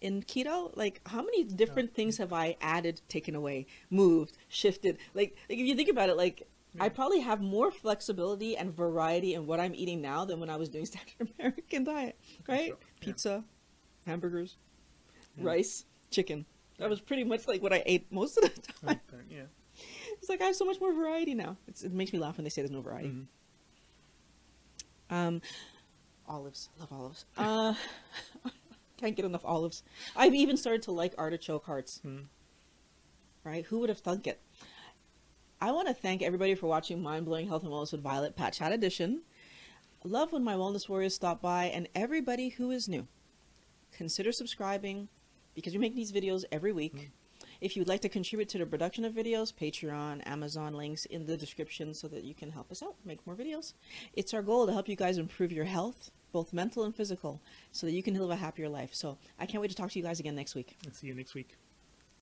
in 0.00 0.22
keto. 0.24 0.76
Like, 0.76 1.00
how 1.06 1.22
many 1.22 1.44
different 1.44 1.94
things 1.94 2.16
have 2.18 2.32
I 2.32 2.56
added, 2.60 3.00
taken 3.08 3.36
away, 3.36 3.66
moved, 3.90 4.36
shifted? 4.48 4.98
Like, 5.14 5.36
like 5.48 5.58
if 5.60 5.66
you 5.66 5.74
think 5.76 5.88
about 5.88 6.08
it, 6.08 6.16
like. 6.16 6.48
I 6.80 6.88
probably 6.88 7.20
have 7.20 7.42
more 7.42 7.70
flexibility 7.70 8.56
and 8.56 8.74
variety 8.74 9.34
in 9.34 9.46
what 9.46 9.60
I'm 9.60 9.74
eating 9.74 10.00
now 10.00 10.24
than 10.24 10.40
when 10.40 10.48
I 10.48 10.56
was 10.56 10.70
doing 10.70 10.86
standard 10.92 11.30
American 11.38 11.84
diet, 11.84 12.18
right? 12.48 12.70
so, 12.70 12.78
yeah. 12.80 13.04
Pizza, 13.04 13.44
hamburgers, 14.06 14.56
Yeah. 15.36 15.44
rice, 15.44 15.84
chicken. 16.10 16.44
That 16.78 16.90
was 16.90 17.00
pretty 17.00 17.24
much 17.24 17.46
like 17.46 17.62
what 17.62 17.72
I 17.72 17.82
ate 17.86 18.10
most 18.12 18.36
of 18.38 18.44
the 18.44 18.60
time. 18.86 19.00
Yeah. 19.30 19.42
It's 20.18 20.28
like 20.28 20.40
I 20.40 20.44
have 20.44 20.56
so 20.56 20.64
much 20.64 20.80
more 20.80 20.92
variety 20.92 21.34
now. 21.34 21.56
It's, 21.66 21.82
it 21.82 21.92
makes 21.92 22.12
me 22.12 22.18
laugh 22.18 22.36
when 22.36 22.44
they 22.44 22.50
say 22.50 22.62
there's 22.62 22.70
no 22.70 22.80
variety. 22.80 23.08
Mhm. 23.08 23.26
Um, 25.10 25.42
olives, 26.28 26.68
love 26.78 26.92
olives. 26.92 27.24
Uh, 27.36 27.74
can't 28.96 29.14
get 29.16 29.24
enough 29.24 29.44
olives. 29.44 29.82
I've 30.16 30.34
even 30.34 30.56
started 30.56 30.82
to 30.82 30.92
like 30.92 31.14
artichoke 31.18 31.64
hearts. 31.64 32.00
Mm. 32.06 32.24
Right? 33.44 33.64
Who 33.66 33.80
would 33.80 33.88
have 33.88 33.98
thunk 33.98 34.26
it? 34.26 34.40
I 35.60 35.70
want 35.72 35.88
to 35.88 35.94
thank 35.94 36.22
everybody 36.22 36.54
for 36.54 36.66
watching 36.66 37.02
Mind 37.02 37.24
Blowing 37.24 37.48
Health 37.48 37.62
and 37.62 37.72
Wellness 37.72 37.92
with 37.92 38.02
Violet 38.02 38.36
Patch 38.36 38.58
Hat 38.58 38.72
Edition. 38.72 39.22
Love 40.04 40.32
when 40.32 40.42
my 40.42 40.54
wellness 40.54 40.88
warriors 40.88 41.14
stop 41.14 41.40
by, 41.40 41.66
and 41.66 41.88
everybody 41.94 42.48
who 42.50 42.70
is 42.72 42.88
new, 42.88 43.06
consider 43.92 44.32
subscribing 44.32 45.08
because 45.54 45.72
we 45.72 45.78
make 45.78 45.94
these 45.94 46.12
videos 46.12 46.44
every 46.52 46.72
week. 46.72 46.94
Mm-hmm. 46.94 47.06
If 47.60 47.76
you'd 47.76 47.88
like 47.88 48.00
to 48.00 48.08
contribute 48.08 48.48
to 48.50 48.58
the 48.58 48.66
production 48.66 49.04
of 49.04 49.12
videos, 49.12 49.52
Patreon, 49.52 50.26
Amazon 50.26 50.74
links 50.74 51.04
in 51.06 51.26
the 51.26 51.36
description 51.36 51.94
so 51.94 52.08
that 52.08 52.24
you 52.24 52.34
can 52.34 52.50
help 52.50 52.70
us 52.70 52.82
out 52.82 52.96
make 53.04 53.24
more 53.26 53.36
videos. 53.36 53.74
It's 54.14 54.34
our 54.34 54.42
goal 54.42 54.66
to 54.66 54.72
help 54.72 54.88
you 54.88 54.96
guys 54.96 55.18
improve 55.18 55.52
your 55.52 55.64
health, 55.64 56.10
both 56.32 56.52
mental 56.52 56.84
and 56.84 56.94
physical, 56.94 57.40
so 57.70 57.86
that 57.86 57.92
you 57.92 58.02
can 58.02 58.14
live 58.14 58.30
a 58.30 58.36
happier 58.36 58.68
life. 58.68 58.94
So 58.94 59.18
I 59.38 59.46
can't 59.46 59.60
wait 59.60 59.70
to 59.70 59.76
talk 59.76 59.90
to 59.90 59.98
you 59.98 60.04
guys 60.04 60.20
again 60.20 60.34
next 60.34 60.54
week. 60.54 60.76
And 60.84 60.94
see 60.94 61.06
you 61.06 61.14
next 61.14 61.34
week. 61.34 61.56